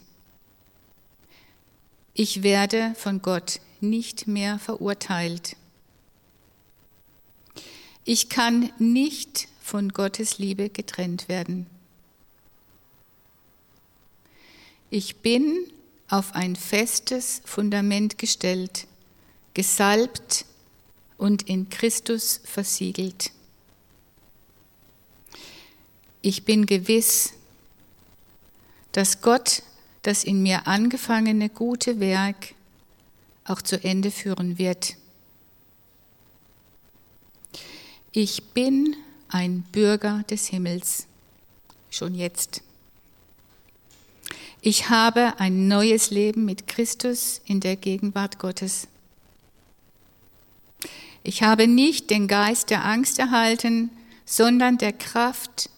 Ich 2.15 2.41
werde 2.41 2.95
von 2.97 3.21
Gott 3.21 3.61
nicht 3.79 4.25
mehr 4.25 4.57
verurteilt. 4.57 5.55
Ich 8.05 8.27
kann 8.27 8.71
nicht 8.79 9.49
von 9.61 9.89
Gottes 9.89 10.39
Liebe 10.39 10.69
getrennt 10.69 11.29
werden. 11.29 11.67
Ich 14.89 15.17
bin 15.17 15.59
auf 16.07 16.33
ein 16.33 16.55
festes 16.55 17.43
Fundament 17.45 18.17
gestellt, 18.17 18.87
gesalbt 19.53 20.45
und 21.19 21.43
in 21.43 21.69
Christus 21.69 22.41
versiegelt. 22.45 23.31
Ich 26.21 26.43
bin 26.43 26.65
gewiss, 26.65 27.33
dass 28.91 29.21
Gott 29.21 29.63
das 30.01 30.23
in 30.23 30.41
mir 30.41 30.67
angefangene 30.67 31.49
gute 31.49 31.99
Werk 31.99 32.53
auch 33.45 33.61
zu 33.61 33.83
Ende 33.83 34.11
führen 34.11 34.57
wird. 34.57 34.95
Ich 38.11 38.43
bin 38.53 38.95
ein 39.27 39.61
Bürger 39.71 40.23
des 40.29 40.47
Himmels, 40.47 41.05
schon 41.89 42.15
jetzt. 42.15 42.63
Ich 44.61 44.89
habe 44.89 45.39
ein 45.39 45.67
neues 45.67 46.09
Leben 46.09 46.43
mit 46.45 46.67
Christus 46.67 47.41
in 47.45 47.59
der 47.59 47.75
Gegenwart 47.75 48.39
Gottes. 48.39 48.87
Ich 51.23 51.43
habe 51.43 51.67
nicht 51.67 52.09
den 52.09 52.27
Geist 52.27 52.69
der 52.69 52.83
Angst 52.85 53.19
erhalten, 53.19 53.89
sondern 54.25 54.77
der 54.77 54.93
Kraft, 54.93 55.69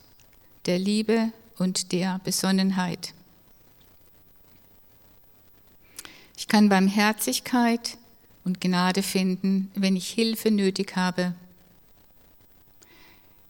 der 0.66 0.80
Liebe 0.80 1.32
und 1.58 1.92
der 1.92 2.20
Besonnenheit. 2.24 3.14
Ich 6.38 6.48
kann 6.48 6.70
Barmherzigkeit 6.70 7.98
und 8.44 8.62
Gnade 8.62 9.04
finden, 9.04 9.72
wenn 9.76 9.96
ich 9.96 10.10
Hilfe 10.10 10.52
nötig 10.52 10.96
habe. 10.96 11.36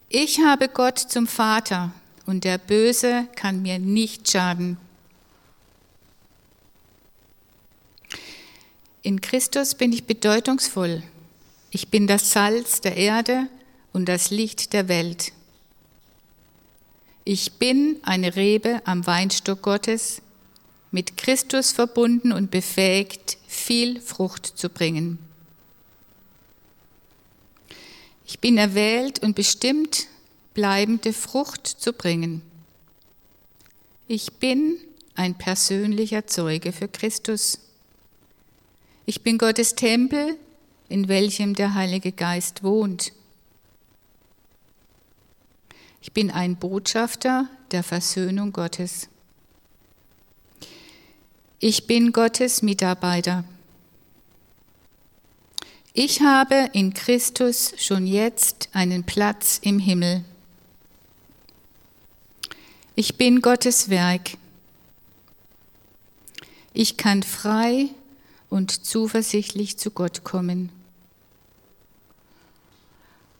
Ich 0.08 0.40
habe 0.40 0.68
Gott 0.68 0.98
zum 0.98 1.26
Vater 1.26 1.92
und 2.26 2.44
der 2.44 2.58
Böse 2.58 3.26
kann 3.34 3.62
mir 3.62 3.78
nicht 3.78 4.30
schaden. 4.30 4.76
In 9.00 9.20
Christus 9.20 9.74
bin 9.74 9.92
ich 9.92 10.04
bedeutungsvoll. 10.04 11.02
Ich 11.70 11.88
bin 11.88 12.06
das 12.06 12.30
Salz 12.30 12.82
der 12.82 12.96
Erde 12.96 13.48
und 13.92 14.06
das 14.06 14.30
Licht 14.30 14.74
der 14.74 14.88
Welt. 14.88 15.32
Ich 17.24 17.52
bin 17.52 18.00
eine 18.02 18.34
Rebe 18.34 18.82
am 18.84 19.06
Weinstock 19.06 19.62
Gottes 19.62 20.22
mit 20.90 21.16
Christus 21.16 21.70
verbunden 21.70 22.32
und 22.32 22.50
befähigt, 22.50 23.38
viel 23.46 24.00
Frucht 24.00 24.46
zu 24.46 24.68
bringen. 24.68 25.18
Ich 28.26 28.40
bin 28.40 28.58
erwählt 28.58 29.22
und 29.22 29.36
bestimmt, 29.36 30.08
bleibende 30.52 31.12
Frucht 31.12 31.66
zu 31.66 31.92
bringen. 31.92 32.42
Ich 34.08 34.32
bin 34.34 34.76
ein 35.14 35.36
persönlicher 35.36 36.26
Zeuge 36.26 36.72
für 36.72 36.88
Christus. 36.88 37.60
Ich 39.06 39.22
bin 39.22 39.38
Gottes 39.38 39.74
Tempel, 39.76 40.36
in 40.88 41.08
welchem 41.08 41.54
der 41.54 41.74
Heilige 41.74 42.12
Geist 42.12 42.62
wohnt. 42.62 43.12
Ich 46.02 46.10
bin 46.12 46.32
ein 46.32 46.56
Botschafter 46.56 47.48
der 47.70 47.84
Versöhnung 47.84 48.52
Gottes. 48.52 49.08
Ich 51.60 51.86
bin 51.86 52.10
Gottes 52.10 52.60
Mitarbeiter. 52.60 53.44
Ich 55.94 56.20
habe 56.20 56.70
in 56.72 56.92
Christus 56.92 57.74
schon 57.78 58.08
jetzt 58.08 58.68
einen 58.72 59.04
Platz 59.04 59.60
im 59.62 59.78
Himmel. 59.78 60.24
Ich 62.96 63.16
bin 63.16 63.40
Gottes 63.40 63.88
Werk. 63.88 64.32
Ich 66.74 66.96
kann 66.96 67.22
frei 67.22 67.90
und 68.50 68.84
zuversichtlich 68.84 69.78
zu 69.78 69.92
Gott 69.92 70.24
kommen. 70.24 70.72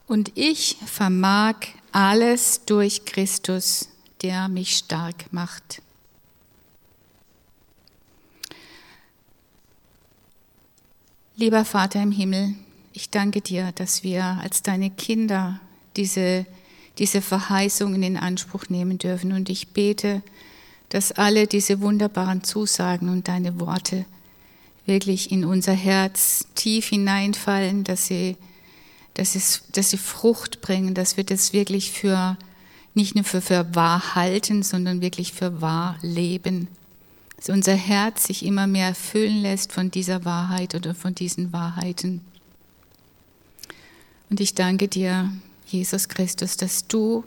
Und 0.06 0.30
ich 0.36 0.76
vermag 0.86 1.56
alles 1.92 2.64
durch 2.64 3.04
Christus, 3.04 3.88
der 4.22 4.48
mich 4.48 4.76
stark 4.76 5.32
macht. 5.32 5.82
Lieber 11.36 11.64
Vater 11.64 12.02
im 12.02 12.12
Himmel, 12.12 12.54
ich 12.92 13.10
danke 13.10 13.40
dir, 13.40 13.72
dass 13.74 14.02
wir 14.02 14.24
als 14.42 14.62
deine 14.62 14.90
Kinder 14.90 15.60
diese, 15.96 16.46
diese 16.98 17.22
Verheißungen 17.22 18.02
in 18.02 18.16
Anspruch 18.16 18.68
nehmen 18.68 18.98
dürfen. 18.98 19.32
Und 19.32 19.48
ich 19.48 19.68
bete, 19.68 20.22
dass 20.90 21.12
alle 21.12 21.46
diese 21.46 21.80
wunderbaren 21.80 22.44
Zusagen 22.44 23.08
und 23.08 23.28
deine 23.28 23.58
Worte 23.60 24.04
wirklich 24.84 25.32
in 25.32 25.44
unser 25.44 25.72
Herz 25.72 26.46
tief 26.54 26.88
hineinfallen, 26.88 27.82
dass 27.84 28.06
sie, 28.06 28.36
dass, 29.14 29.34
es, 29.34 29.62
dass 29.72 29.90
sie 29.90 29.98
Frucht 29.98 30.60
bringen, 30.60 30.94
dass 30.94 31.16
wir 31.16 31.24
das 31.24 31.52
wirklich 31.52 31.92
für, 31.92 32.36
nicht 32.94 33.14
nur 33.14 33.24
für, 33.24 33.40
für 33.40 33.74
wahr 33.74 34.14
halten, 34.14 34.62
sondern 34.62 35.00
wirklich 35.00 35.32
für 35.32 35.60
wahr 35.60 35.96
leben 36.02 36.68
dass 37.42 37.52
unser 37.52 37.74
Herz 37.74 38.28
sich 38.28 38.44
immer 38.44 38.68
mehr 38.68 38.86
erfüllen 38.86 39.42
lässt 39.42 39.72
von 39.72 39.90
dieser 39.90 40.24
Wahrheit 40.24 40.76
oder 40.76 40.94
von 40.94 41.12
diesen 41.12 41.52
Wahrheiten. 41.52 42.20
Und 44.30 44.38
ich 44.38 44.54
danke 44.54 44.86
dir, 44.86 45.28
Jesus 45.66 46.08
Christus, 46.08 46.56
dass 46.56 46.86
du 46.86 47.24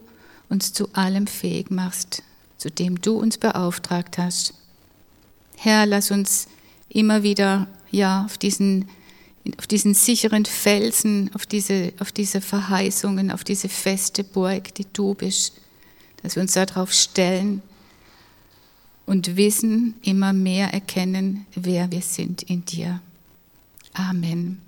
uns 0.48 0.72
zu 0.72 0.88
allem 0.94 1.28
fähig 1.28 1.70
machst, 1.70 2.24
zu 2.58 2.72
dem 2.72 3.02
du 3.02 3.18
uns 3.18 3.38
beauftragt 3.38 4.18
hast. 4.18 4.54
Herr, 5.58 5.86
lass 5.86 6.12
uns 6.12 6.48
immer 6.88 7.24
wieder 7.24 7.68
ja 7.92 8.24
auf 8.24 8.38
diesen 8.38 8.88
auf 9.58 9.68
diesen 9.68 9.93
sicheren 9.93 10.46
Felsen, 10.46 11.30
auf 11.34 11.46
diese, 11.46 11.93
auf 12.00 12.12
diese 12.12 12.41
Verheißungen, 12.41 13.32
auf 13.32 13.43
diese 13.43 13.70
feste 13.70 14.24
Burg, 14.24 14.74
die 14.76 14.88
du 14.91 15.14
bist, 15.14 15.54
dass 16.24 16.36
wir 16.36 16.41
uns 16.41 16.54
darauf 16.54 16.91
stellen 16.91 17.62
und 19.06 19.36
wissen, 19.36 19.96
immer 20.02 20.34
mehr 20.34 20.74
erkennen, 20.74 21.46
wer 21.54 21.91
wir 21.91 22.02
sind 22.02 22.43
in 22.43 22.66
dir. 22.66 23.02
Amen. 23.93 24.62